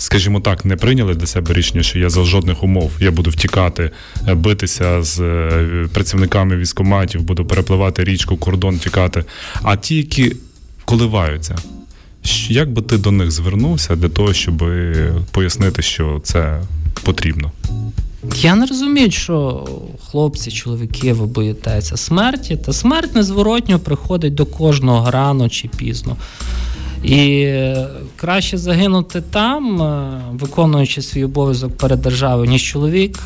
скажімо 0.00 0.40
так, 0.40 0.64
не 0.64 0.76
прийняли 0.76 1.14
для 1.14 1.26
себе 1.26 1.54
рішення, 1.54 1.82
що 1.82 1.98
я 1.98 2.10
за 2.10 2.24
жодних 2.24 2.62
умов 2.62 2.92
я 3.00 3.10
буду 3.10 3.30
втікати, 3.30 3.90
е, 4.28 4.34
битися 4.34 5.02
з 5.02 5.20
е, 5.20 5.88
працівниками 5.92 6.56
військоматів, 6.56 7.22
буду 7.22 7.44
перепливати 7.44 8.04
річку, 8.04 8.36
кордон 8.36 8.78
тікати. 8.78 9.24
А 9.62 9.76
ті, 9.76 9.96
які 9.96 10.36
коливаються, 10.84 11.56
як 12.48 12.72
би 12.72 12.82
ти 12.82 12.98
до 12.98 13.10
них 13.10 13.30
звернувся 13.30 13.96
для 13.96 14.08
того, 14.08 14.32
щоб 14.32 14.64
пояснити, 15.30 15.82
що 15.82 16.20
це 16.24 16.60
потрібно? 17.02 17.52
Я 18.36 18.54
не 18.54 18.66
розумію, 18.66 19.10
що 19.10 19.68
хлопці, 20.10 20.50
чоловіки, 20.50 21.12
ви 21.12 21.26
боїтеся 21.26 21.96
смерті, 21.96 22.56
та 22.56 22.72
смерть 22.72 23.14
незворотньо 23.14 23.78
приходить 23.78 24.34
до 24.34 24.46
кожного 24.46 25.10
рано 25.10 25.48
чи 25.48 25.68
пізно. 25.68 26.16
І 27.04 27.54
краще 28.16 28.58
загинути 28.58 29.20
там, 29.20 29.82
е, 29.82 30.20
виконуючи 30.32 31.02
свій 31.02 31.24
обов'язок 31.24 31.76
перед 31.76 32.00
державою, 32.00 32.50
ніж 32.50 32.62
чоловік, 32.62 33.18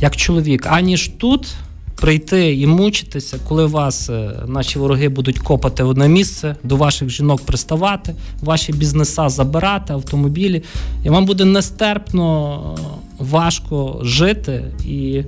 як 0.00 0.16
чоловік, 0.16 0.66
аніж 0.70 1.08
тут 1.08 1.54
прийти 2.00 2.54
і 2.54 2.66
мучитися, 2.66 3.38
коли 3.48 3.66
вас 3.66 4.10
е, 4.10 4.30
наші 4.46 4.78
вороги 4.78 5.08
будуть 5.08 5.38
копати 5.38 5.82
в 5.82 5.88
одне 5.88 6.08
місце, 6.08 6.56
до 6.62 6.76
ваших 6.76 7.08
жінок 7.08 7.40
приставати, 7.46 8.14
ваші 8.42 8.72
бізнеса 8.72 9.28
забирати, 9.28 9.92
автомобілі. 9.92 10.62
І 11.04 11.08
вам 11.08 11.24
буде 11.24 11.44
нестерпно 11.44 12.60
е, 12.78 12.82
важко 13.18 14.00
жити 14.02 14.64
і 14.86 15.22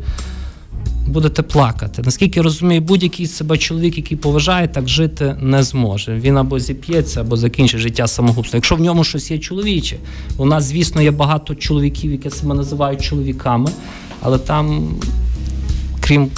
будете 1.06 1.42
плакати. 1.42 2.02
Наскільки 2.04 2.42
розумію, 2.42 2.80
будь-який 2.80 3.26
себе 3.26 3.58
чоловік, 3.58 3.96
який 3.96 4.16
поважає, 4.16 4.68
так 4.68 4.88
жити 4.88 5.36
не 5.40 5.62
зможе. 5.62 6.14
Він 6.14 6.36
або 6.38 6.58
зіп'ється, 6.58 7.20
або 7.20 7.36
закінчить 7.36 7.80
життя 7.80 8.06
самогубством. 8.06 8.58
Якщо 8.58 8.76
в 8.76 8.80
ньому 8.80 9.04
щось 9.04 9.30
є 9.30 9.38
чоловіче, 9.38 9.96
у 10.36 10.46
нас, 10.46 10.64
звісно, 10.64 11.02
є 11.02 11.10
багато 11.10 11.54
чоловіків, 11.54 12.12
які 12.12 12.30
себе 12.30 12.54
називають 12.54 13.02
чоловіками, 13.02 13.70
але 14.22 14.38
там, 14.38 14.94
крім 16.00 16.30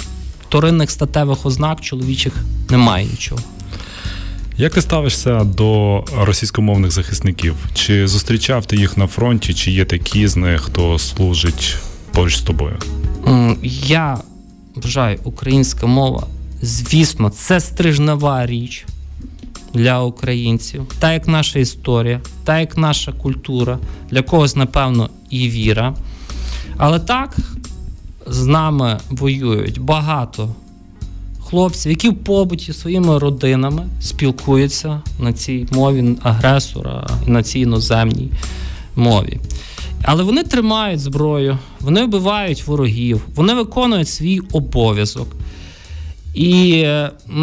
вторинних 0.47 0.91
статевих 0.91 1.45
ознак, 1.45 1.81
чоловічих 1.81 2.33
немає 2.69 3.05
нічого. 3.05 3.41
Як 4.57 4.73
ти 4.73 4.81
ставишся 4.81 5.43
до 5.43 6.03
російськомовних 6.17 6.91
захисників? 6.91 7.55
Чи 7.73 8.07
зустрічав 8.07 8.65
ти 8.65 8.75
їх 8.75 8.97
на 8.97 9.07
фронті, 9.07 9.53
чи 9.53 9.71
є 9.71 9.85
такі 9.85 10.27
з 10.27 10.35
них, 10.35 10.61
хто 10.61 10.99
служить 10.99 11.75
поруч 12.11 12.37
з 12.37 12.41
тобою? 12.41 12.77
Я 13.63 14.17
вважаю, 14.83 15.19
українська 15.23 15.87
мова, 15.87 16.27
звісно, 16.61 17.29
це 17.29 17.59
стрижнева 17.59 18.45
річ 18.45 18.85
для 19.73 20.01
українців, 20.01 20.85
так 20.99 21.13
як 21.13 21.27
наша 21.27 21.59
історія, 21.59 22.21
так 22.43 22.59
як 22.59 22.77
наша 22.77 23.11
культура, 23.11 23.79
для 24.11 24.21
когось, 24.21 24.55
напевно, 24.55 25.09
і 25.29 25.49
віра. 25.49 25.95
Але 26.77 26.99
так 26.99 27.37
з 28.27 28.45
нами 28.45 28.99
воюють 29.09 29.81
багато 29.81 30.49
хлопців, 31.49 31.91
які 31.91 32.09
в 32.09 32.15
побуті 32.15 32.73
своїми 32.73 33.19
родинами 33.19 33.87
спілкуються 34.01 35.01
на 35.19 35.33
цій 35.33 35.67
мові 35.71 36.15
агресора 36.23 37.07
і 37.27 37.29
на 37.29 37.43
цій 37.43 37.59
іноземній 37.59 38.31
мові. 38.95 39.39
Але 40.03 40.23
вони 40.23 40.43
тримають 40.43 40.99
зброю, 40.99 41.57
вони 41.79 42.03
вбивають 42.03 42.67
ворогів, 42.67 43.21
вони 43.35 43.53
виконують 43.53 44.09
свій 44.09 44.39
обов'язок. 44.51 45.27
І 46.33 46.69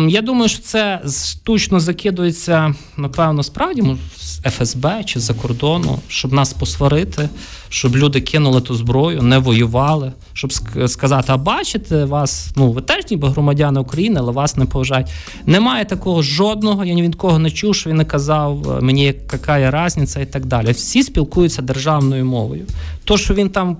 я 0.08 0.22
думаю, 0.22 0.48
що 0.48 0.62
це 0.62 1.00
штучно 1.32 1.80
закидується, 1.80 2.74
напевно, 2.96 3.42
справді 3.42 3.96
з 4.16 4.38
ФСБ 4.38 5.02
чи 5.04 5.20
за 5.20 5.34
кордону, 5.34 5.98
щоб 6.08 6.32
нас 6.32 6.52
посварити, 6.52 7.28
щоб 7.68 7.96
люди 7.96 8.20
кинули 8.20 8.60
ту 8.60 8.74
зброю, 8.74 9.22
не 9.22 9.38
воювали, 9.38 10.12
щоб 10.32 10.52
сказати: 10.86 11.24
а 11.28 11.36
бачите, 11.36 12.04
вас, 12.04 12.50
ну 12.56 12.72
ви 12.72 12.82
теж 12.82 13.10
ніби 13.10 13.28
громадяни 13.28 13.80
України, 13.80 14.20
але 14.20 14.32
вас 14.32 14.56
не 14.56 14.64
поважають. 14.64 15.06
Немає 15.46 15.84
такого 15.84 16.22
жодного, 16.22 16.84
я 16.84 16.94
ні 16.94 17.02
від 17.02 17.14
кого 17.14 17.38
не 17.38 17.50
чув, 17.50 17.74
що 17.74 17.90
він 17.90 17.96
не 17.96 18.04
казав 18.04 18.78
мені, 18.82 19.04
яка 19.04 19.58
є 19.58 19.84
різниця 19.84 20.20
і 20.20 20.26
так 20.26 20.46
далі. 20.46 20.70
Всі 20.70 21.02
спілкуються 21.02 21.62
державною 21.62 22.24
мовою. 22.24 22.64
То, 23.04 23.18
що 23.18 23.34
він 23.34 23.50
там 23.50 23.76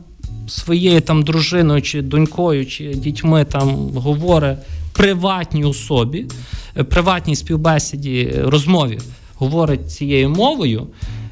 своєю 0.48 1.00
там 1.00 1.22
дружиною, 1.22 1.82
чи 1.82 2.02
донькою, 2.02 2.66
чи 2.66 2.94
дітьми 2.94 3.44
там 3.44 3.74
говорить 3.94 4.58
приватній 4.96 5.64
особі, 5.64 6.26
приватній 6.90 7.36
співбесіді, 7.36 8.34
розмові 8.44 8.98
говорить 9.34 9.90
цією 9.90 10.30
мовою. 10.30 10.86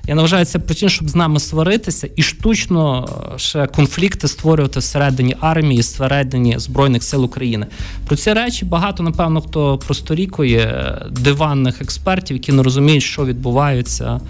Я 0.06 0.14
не 0.14 0.22
вважаю 0.22 0.44
це 0.44 0.58
причин, 0.58 0.88
щоб 0.88 1.08
з 1.08 1.14
нами 1.14 1.40
сваритися 1.40 2.08
і 2.16 2.22
штучно 2.22 3.08
е, 3.34 3.38
ще 3.38 3.66
конфлікти 3.66 4.28
створювати 4.28 4.80
всередині 4.80 5.36
армії, 5.40 5.80
всередині 5.80 6.58
Збройних 6.58 7.02
сил 7.02 7.24
України. 7.24 7.66
Про 8.06 8.16
ці 8.16 8.32
речі 8.32 8.64
багато, 8.64 9.02
напевно, 9.02 9.40
хто 9.40 9.78
просторікує 9.78 10.58
е, 10.58 11.06
диванних 11.10 11.80
експертів, 11.80 12.36
які 12.36 12.52
не 12.52 12.62
розуміють, 12.62 13.02
що 13.02 13.24
відбувається 13.24 14.20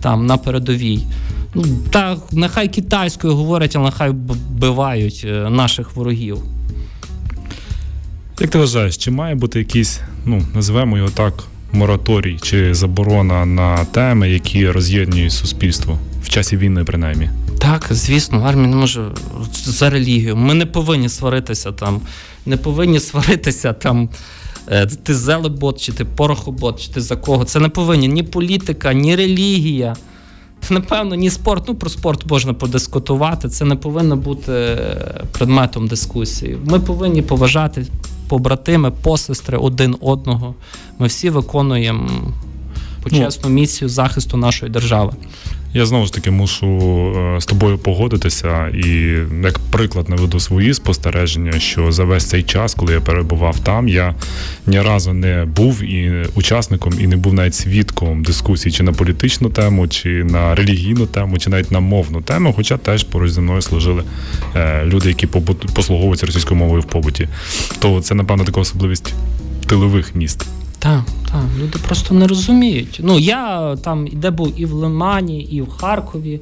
там 0.00 0.26
на 0.26 0.36
передовій. 0.36 1.00
Ну, 1.54 1.64
та 1.90 2.16
нехай 2.32 2.68
китайською 2.68 3.34
говорять, 3.34 3.76
але 3.76 3.84
нехай 3.84 4.10
вбивають 4.10 5.22
е, 5.28 5.50
наших 5.50 5.96
ворогів. 5.96 6.38
Як 8.40 8.50
ти 8.50 8.58
вважаєш, 8.58 8.96
чи 8.96 9.10
має 9.10 9.34
бути 9.34 9.58
якийсь, 9.58 10.00
ну, 10.24 10.42
називаємо 10.54 10.96
його 10.96 11.10
так, 11.10 11.44
мораторій 11.72 12.38
чи 12.42 12.74
заборона 12.74 13.46
на 13.46 13.84
теми, 13.84 14.30
які 14.30 14.70
роз'єднують 14.70 15.32
суспільство 15.32 15.98
в 16.22 16.28
часі 16.28 16.56
війни, 16.56 16.84
принаймні? 16.84 17.30
Так, 17.58 17.86
звісно, 17.90 18.42
армія 18.44 18.68
не 18.68 18.76
може 18.76 19.04
за 19.52 19.90
релігію. 19.90 20.36
Ми 20.36 20.54
не 20.54 20.66
повинні 20.66 21.08
сваритися 21.08 21.72
там, 21.72 22.00
не 22.46 22.56
повинні 22.56 23.00
сваритися 23.00 23.72
там. 23.72 24.08
Е, 24.68 24.86
ти 24.86 25.14
зелебот, 25.14 25.80
чи 25.80 25.92
ти 25.92 26.04
порохобот, 26.04 26.80
чи 26.80 26.92
ти 26.92 27.00
за 27.00 27.16
кого. 27.16 27.44
Це 27.44 27.60
не 27.60 27.68
повинні 27.68 28.08
ні 28.08 28.22
політика, 28.22 28.92
ні 28.92 29.16
релігія. 29.16 29.96
Напевно, 30.70 31.14
ні 31.14 31.30
спорт. 31.30 31.64
Ну 31.68 31.74
про 31.74 31.90
спорт 31.90 32.30
можна 32.30 32.54
подискутувати. 32.54 33.48
Це 33.48 33.64
не 33.64 33.76
повинно 33.76 34.16
бути 34.16 34.78
предметом 35.32 35.88
дискусії. 35.88 36.58
Ми 36.64 36.80
повинні 36.80 37.22
поважати 37.22 37.86
побратими, 38.32 38.90
посестри 38.90 39.58
один 39.58 39.96
одного. 40.00 40.54
Ми 40.98 41.06
всі 41.06 41.30
виконуємо 41.30 42.10
почесну 43.02 43.42
ну, 43.44 43.54
місію 43.54 43.88
захисту 43.88 44.36
нашої 44.36 44.72
держави. 44.72 45.12
Я 45.74 45.86
знову 45.86 46.06
ж 46.06 46.12
таки 46.12 46.30
мушу 46.30 46.66
е, 47.16 47.40
з 47.40 47.46
тобою 47.46 47.78
погодитися, 47.78 48.68
і 48.68 49.16
як 49.44 49.58
приклад 49.70 50.08
наведу 50.08 50.40
свої 50.40 50.74
спостереження, 50.74 51.60
що 51.60 51.92
за 51.92 52.04
весь 52.04 52.24
цей 52.24 52.42
час, 52.42 52.74
коли 52.74 52.92
я 52.92 53.00
перебував 53.00 53.58
там, 53.58 53.88
я 53.88 54.14
ні 54.66 54.80
разу 54.80 55.12
не 55.12 55.44
був 55.44 55.82
і 55.82 56.26
учасником, 56.34 56.92
і 57.00 57.06
не 57.06 57.16
був 57.16 57.34
навіть 57.34 57.54
свідком 57.54 58.22
дискусії 58.22 58.72
чи 58.72 58.82
на 58.82 58.92
політичну 58.92 59.48
тему, 59.48 59.88
чи 59.88 60.24
на 60.24 60.54
релігійну 60.54 61.06
тему, 61.06 61.38
чи 61.38 61.50
навіть 61.50 61.70
на 61.70 61.80
мовну 61.80 62.22
тему. 62.22 62.52
Хоча 62.56 62.76
теж 62.76 63.04
поруч 63.04 63.30
зі 63.30 63.40
мною 63.40 63.62
служили 63.62 64.02
е, 64.56 64.84
люди, 64.84 65.08
які 65.08 65.26
послуговуються 65.74 66.26
російською 66.26 66.60
мовою 66.60 66.80
в 66.80 66.84
побуті. 66.84 67.28
То 67.78 68.00
це 68.00 68.14
напевно 68.14 68.44
така 68.44 68.60
особливість 68.60 69.14
тилових 69.66 70.14
міст. 70.14 70.46
Так, 70.82 71.02
так, 71.30 71.44
люди 71.58 71.78
просто 71.86 72.14
не 72.14 72.26
розуміють. 72.26 73.00
Ну 73.02 73.18
я 73.18 73.76
там 73.76 74.08
де 74.12 74.30
був 74.30 74.52
і 74.56 74.66
в 74.66 74.72
Лимані, 74.72 75.42
і 75.42 75.62
в 75.62 75.68
Харкові. 75.68 76.40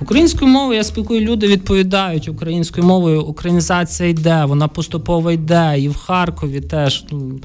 Українською 0.00 0.50
мовою 0.50 0.76
я 0.76 0.84
спілкую, 0.84 1.20
люди 1.20 1.46
відповідають 1.46 2.28
українською 2.28 2.86
мовою. 2.86 3.22
Українізація 3.22 4.08
йде, 4.08 4.44
вона 4.44 4.68
поступово 4.68 5.30
йде, 5.30 5.74
і 5.78 5.88
в 5.88 5.96
Харкові 5.96 6.60
теж. 6.60 7.04
Ну, 7.10 7.40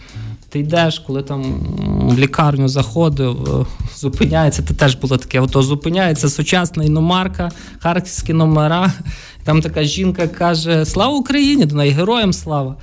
ти 0.50 0.60
йдеш, 0.60 1.00
коли 1.00 1.24
там 1.24 1.44
в 2.10 2.20
лікарню 2.20 2.68
заходив, 2.68 3.62
е, 3.62 3.66
зупиняється, 3.98 4.64
це 4.64 4.74
теж 4.74 4.96
було 4.96 5.18
таке. 5.18 5.40
Ото 5.40 5.62
зупиняється 5.62 6.30
сучасна 6.30 6.84
іномарка, 6.84 7.52
харківські 7.80 8.34
номера. 8.34 8.94
Там 9.44 9.62
така 9.62 9.84
жінка 9.84 10.28
каже: 10.28 10.86
Слава 10.86 11.18
Україні! 11.18 11.66
До 11.66 11.76
неї 11.76 11.92
героям 11.92 12.34
слава! 12.34 12.76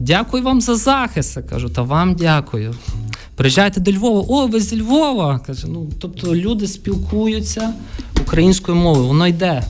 Дякую 0.00 0.42
вам 0.42 0.60
за 0.60 0.76
захист. 0.76 1.38
Кажу, 1.50 1.68
та 1.68 1.82
вам 1.82 2.14
дякую. 2.14 2.74
Приїжджайте 3.36 3.80
до 3.80 3.92
Львова, 3.92 4.24
о, 4.28 4.46
ви 4.46 4.60
зі 4.60 4.80
Львова. 4.80 5.38
Каже, 5.38 5.66
ну 5.68 5.88
тобто 6.00 6.36
люди 6.36 6.66
спілкуються 6.66 7.72
українською 8.20 8.78
мовою, 8.78 9.06
воно 9.06 9.26
йде. 9.26 9.62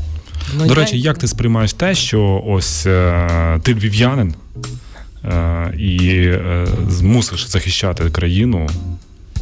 Воно 0.52 0.66
До 0.66 0.72
йде. 0.72 0.80
речі, 0.80 1.00
як 1.00 1.18
ти 1.18 1.28
сприймаєш 1.28 1.72
те, 1.72 1.94
що 1.94 2.42
ось 2.46 2.86
е, 2.86 3.60
ти 3.62 3.74
львів'янин 3.74 4.34
е, 5.24 5.74
і 5.78 6.16
е, 6.16 6.66
змусиш 6.88 7.48
захищати 7.48 8.10
країну 8.10 8.68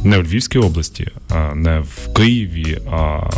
не 0.03 0.17
в 0.17 0.23
Львівській 0.23 0.59
області, 0.59 1.07
а 1.29 1.55
не 1.55 1.79
в 1.79 2.13
Києві, 2.13 2.81
а 2.91 3.29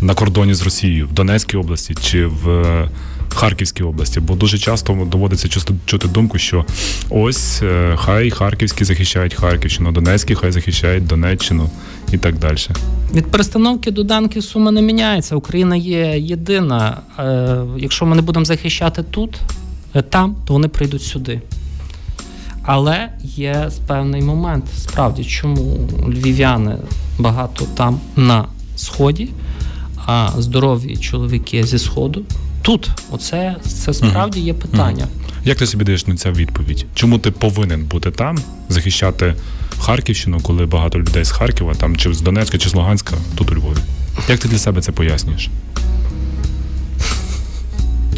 на 0.00 0.14
кордоні 0.14 0.54
з 0.54 0.62
Росією, 0.62 1.08
в 1.08 1.12
Донецькій 1.12 1.56
області 1.56 1.94
чи 2.02 2.26
в 2.26 2.88
Харківській 3.34 3.82
області, 3.82 4.20
бо 4.20 4.34
дуже 4.34 4.58
часто 4.58 5.06
доводиться 5.10 5.48
чути 5.86 6.08
думку, 6.08 6.38
що 6.38 6.64
ось 7.10 7.62
е, 7.62 7.96
хай 7.98 8.30
Харківські 8.30 8.84
захищають 8.84 9.34
Харківщину, 9.34 9.92
Донецькі 9.92 10.34
хай 10.34 10.52
захищають 10.52 11.06
Донеччину 11.06 11.70
і 12.12 12.18
так 12.18 12.38
далі. 12.38 12.56
Від 13.14 13.26
перестановки 13.26 13.90
до 13.90 14.02
данків 14.04 14.44
сума 14.44 14.70
не 14.70 14.82
міняється. 14.82 15.36
Україна 15.36 15.76
є 15.76 16.18
єдина. 16.18 17.00
Е, 17.18 17.58
якщо 17.78 18.06
ми 18.06 18.16
не 18.16 18.22
будемо 18.22 18.44
захищати 18.44 19.02
тут, 19.02 19.40
е, 19.94 20.02
там, 20.02 20.36
то 20.46 20.52
вони 20.52 20.68
прийдуть 20.68 21.02
сюди. 21.02 21.40
Але 22.62 23.08
є 23.22 23.70
певний 23.86 24.22
момент, 24.22 24.64
справді, 24.76 25.24
чому 25.24 25.88
львів'яни 26.08 26.76
багато 27.18 27.64
там 27.76 28.00
на 28.16 28.44
сході, 28.76 29.28
а 30.06 30.30
здорові 30.38 30.96
чоловіки 30.96 31.64
зі 31.64 31.78
сходу 31.78 32.24
тут. 32.62 32.90
Оце 33.10 33.56
це 33.62 33.94
справді 33.94 34.40
є 34.40 34.54
питання. 34.54 35.06
Як 35.44 35.58
ти 35.58 35.66
собі 35.66 35.84
даєш 35.84 36.06
на 36.06 36.16
ця 36.16 36.30
відповідь? 36.30 36.86
Чому 36.94 37.18
ти 37.18 37.30
повинен 37.30 37.84
бути 37.84 38.10
там, 38.10 38.38
захищати 38.68 39.34
Харківщину, 39.80 40.40
коли 40.42 40.66
багато 40.66 40.98
людей 40.98 41.24
з 41.24 41.30
Харкова, 41.30 41.74
там 41.74 41.96
чи 41.96 42.14
з 42.14 42.20
Донецька, 42.20 42.58
чи 42.58 42.68
з 42.68 42.74
Луганська, 42.74 43.14
тут 43.34 43.52
у 43.52 43.54
Львові? 43.54 43.78
Як 44.28 44.38
ти 44.38 44.48
для 44.48 44.58
себе 44.58 44.80
це 44.80 44.92
пояснюєш? 44.92 45.48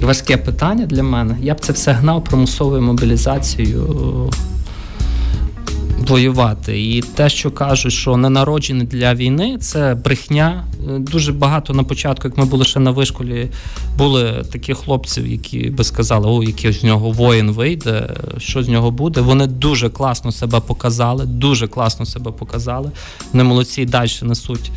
Важке 0.03 0.37
питання 0.37 0.87
для 0.87 1.03
мене. 1.03 1.37
Я 1.41 1.55
б 1.55 1.61
це 1.61 1.73
все 1.73 1.93
гнав 1.93 2.25
примусовою 2.25 2.83
мобілізацією 2.83 4.31
воювати. 6.09 6.83
І 6.83 7.03
те, 7.03 7.29
що 7.29 7.51
кажуть, 7.51 7.93
що 7.93 8.17
не 8.17 8.31
народжені 8.31 8.85
для 8.85 9.15
війни, 9.15 9.59
це 9.61 9.95
брехня. 9.95 10.65
Дуже 10.99 11.33
багато 11.33 11.75
на 11.75 11.85
початку, 11.85 12.29
як 12.29 12.39
ми 12.39 12.45
були 12.45 12.65
ще 12.65 12.81
на 12.81 12.91
вишколі, 12.91 13.49
були 13.99 14.45
такі 14.53 14.75
хлопців, 14.75 15.27
які 15.27 15.59
би 15.59 15.85
сказали, 15.85 16.27
о, 16.29 16.43
який 16.43 16.73
з 16.73 16.85
нього 16.85 17.11
воїн 17.11 17.51
вийде, 17.51 18.11
що 18.39 18.63
з 18.63 18.69
нього 18.69 18.91
буде. 18.91 19.21
Вони 19.21 19.47
дуже 19.47 19.91
класно 19.91 20.33
себе 20.33 20.61
показали, 20.61 21.27
дуже 21.27 21.69
класно 21.69 22.07
себе 22.07 22.31
показали. 22.31 22.91
Вони 23.33 23.45
молодці 23.45 23.85
далі 23.85 24.11
несуть. 24.23 24.71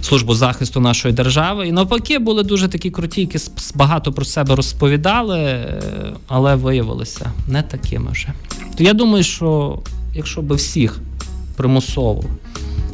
Службу 0.00 0.34
захисту 0.34 0.80
нашої 0.80 1.14
держави. 1.14 1.68
І 1.68 1.72
навпаки, 1.72 2.18
були 2.18 2.42
дуже 2.42 2.68
такі 2.68 2.90
круті, 2.90 3.20
які 3.20 3.38
багато 3.74 4.12
про 4.12 4.24
себе 4.24 4.56
розповідали, 4.56 5.66
але 6.26 6.54
виявилися 6.54 7.32
не 7.48 7.62
такими 7.62 8.10
вже. 8.10 8.28
То 8.76 8.84
я 8.84 8.92
думаю, 8.92 9.24
що 9.24 9.78
якщо 10.14 10.42
би 10.42 10.56
всіх 10.56 11.00
примусово, 11.56 12.24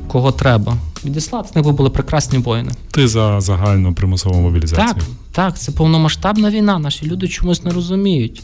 кого 0.08 0.32
треба, 0.32 0.76
відіслати, 1.04 1.48
з 1.52 1.56
них 1.56 1.64
би 1.64 1.72
були 1.72 1.90
прекрасні 1.90 2.38
воїни. 2.38 2.72
Ти 2.90 3.08
за 3.08 3.40
загальну 3.40 3.94
примусову 3.94 4.40
мобілізацію? 4.40 4.86
Так, 4.94 5.04
так, 5.32 5.58
це 5.58 5.72
повномасштабна 5.72 6.50
війна. 6.50 6.78
Наші 6.78 7.06
люди 7.06 7.28
чомусь 7.28 7.64
не 7.64 7.70
розуміють. 7.70 8.42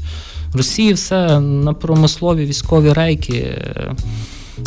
В 0.52 0.56
Росії 0.56 0.92
все 0.92 1.40
на 1.40 1.72
промислові 1.72 2.46
військові 2.46 2.92
рейки. 2.92 3.34
Е, 3.34 3.94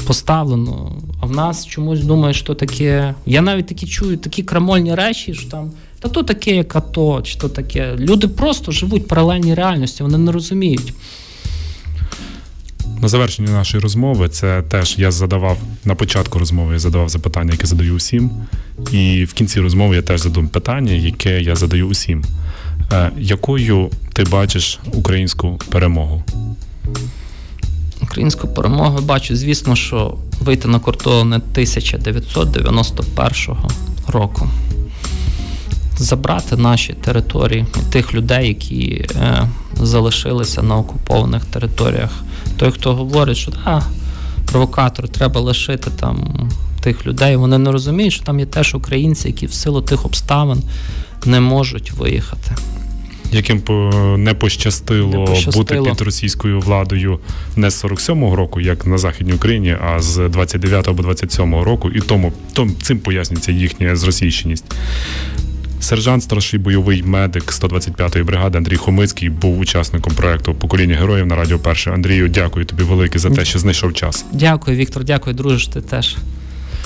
поставлено, 0.08 0.92
а 1.22 1.26
в 1.26 1.32
нас 1.32 1.68
чомусь 1.68 2.00
думає, 2.00 2.34
що 2.34 2.56
таке. 2.56 3.16
Я 3.26 3.42
навіть 3.42 3.68
такі 3.68 3.88
чую 3.88 4.18
такі 4.18 4.44
крамольні 4.44 4.96
речі, 4.96 5.34
що 5.34 5.50
там 5.50 5.72
та 6.00 6.10
то 6.10 6.24
таке, 6.24 6.56
як 6.56 6.76
АТО, 6.76 7.22
чи 7.24 7.40
то 7.40 7.50
таке. 7.50 7.96
Люди 7.96 8.28
просто 8.28 8.72
живуть 8.72 9.04
в 9.04 9.08
паралельній 9.08 9.54
реальності, 9.54 10.04
вони 10.04 10.18
не 10.18 10.32
розуміють. 10.32 10.94
На 13.02 13.08
завершення 13.08 13.52
нашої 13.52 13.84
розмови 13.84 14.30
це 14.30 14.62
теж 14.62 14.96
я 14.98 15.12
задавав 15.12 15.58
на 15.86 15.96
початку 15.96 16.40
розмови, 16.40 16.74
я 16.74 16.80
задавав 16.80 17.10
запитання, 17.10 17.52
яке 17.52 17.68
задаю 17.68 17.96
усім. 17.96 18.32
І 18.92 19.26
в 19.26 19.34
кінці 19.34 19.60
розмови 19.60 19.96
я 19.96 20.02
теж 20.02 20.22
задам 20.22 20.48
питання, 20.48 20.94
яке 20.94 21.42
я 21.42 21.56
задаю 21.56 21.88
усім. 21.88 22.24
Е, 22.94 23.12
якою 23.18 23.90
ти 24.14 24.24
бачиш 24.24 24.80
українську 24.94 25.60
перемогу? 25.70 26.24
Українську 28.02 28.48
перемогу 28.48 29.02
бачу, 29.02 29.36
звісно, 29.36 29.76
що 29.76 30.18
вийти 30.42 30.68
на 30.68 30.80
кордони 30.80 31.36
1991 31.36 33.58
року. 34.08 34.50
Забрати 36.00 36.58
наші 36.58 36.94
території 36.94 37.66
тих 37.92 38.14
людей, 38.14 38.48
які 38.48 39.06
е, 39.16 39.48
залишилися 39.74 40.62
на 40.62 40.78
окупованих 40.78 41.46
територіях 41.46 42.24
той, 42.58 42.72
хто 42.72 42.96
говорить, 42.96 43.38
що 43.38 43.52
а, 43.66 43.82
провокатор, 44.52 45.10
треба 45.10 45.42
лишити 45.42 45.92
там 46.00 46.50
тих 46.82 47.06
людей, 47.06 47.36
вони 47.36 47.58
не 47.58 47.72
розуміють, 47.72 48.14
що 48.14 48.24
там 48.24 48.40
є 48.40 48.46
теж 48.46 48.76
українці, 48.76 49.28
які 49.28 49.46
в 49.46 49.54
силу 49.54 49.82
тих 49.82 50.06
обставин 50.06 50.64
не 51.26 51.40
можуть 51.40 51.92
виїхати. 51.92 52.56
яким 53.32 53.62
не 54.24 54.34
пощастило, 54.34 55.20
Не 55.20 55.26
пощастило. 55.26 55.64
бути 55.64 55.82
під 55.92 56.02
російською 56.02 56.60
владою 56.60 57.20
не 57.56 57.70
з 57.70 57.84
47-го 57.84 58.36
року, 58.36 58.62
як 58.62 58.86
на 58.86 58.98
Західній 58.98 59.34
Україні, 59.34 59.76
а 59.88 60.00
з 60.00 60.18
29-го 60.18 60.92
або 60.92 61.04
27-го 61.04 61.64
року, 61.64 61.90
і 61.92 62.00
тому, 62.00 62.34
тому 62.54 62.72
цим 62.82 63.00
пояснюється 63.00 63.52
їхня 63.52 63.96
зросійщеність. 63.96 64.66
Сержант, 65.80 66.24
старший 66.24 66.60
бойовий 66.60 67.04
медик 67.04 67.44
125-ї 67.44 68.24
бригади 68.24 68.58
Андрій 68.58 68.78
Хомицький 68.78 69.30
був 69.30 69.60
учасником 69.60 70.14
проекту 70.14 70.54
Покоління 70.54 70.96
героїв 70.96 71.26
на 71.26 71.36
Радіо 71.36 71.60
Перше. 71.60 71.92
Андрію, 71.92 72.28
дякую 72.28 72.66
тобі 72.66 72.84
велике 72.84 73.20
за 73.20 73.30
те, 73.30 73.46
що 73.46 73.60
знайшов 73.60 73.94
час. 73.94 74.26
Дякую, 74.32 74.78
Віктор, 74.78 75.04
дякую, 75.04 75.36
друже, 75.36 75.72
ти 75.72 75.82
теж 75.82 76.18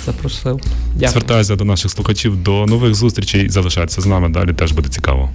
запросив. 0.05 0.59
Дякую. 0.93 1.11
Звертаюся 1.11 1.55
до 1.55 1.63
наших 1.65 1.91
слухачів 1.91 2.43
до 2.43 2.65
нових 2.65 2.95
зустрічей. 2.95 3.49
Залишайтеся 3.49 4.01
з 4.01 4.05
нами. 4.05 4.29
Далі 4.29 4.53
теж 4.53 4.71
буде 4.71 4.89
цікаво. 4.89 5.29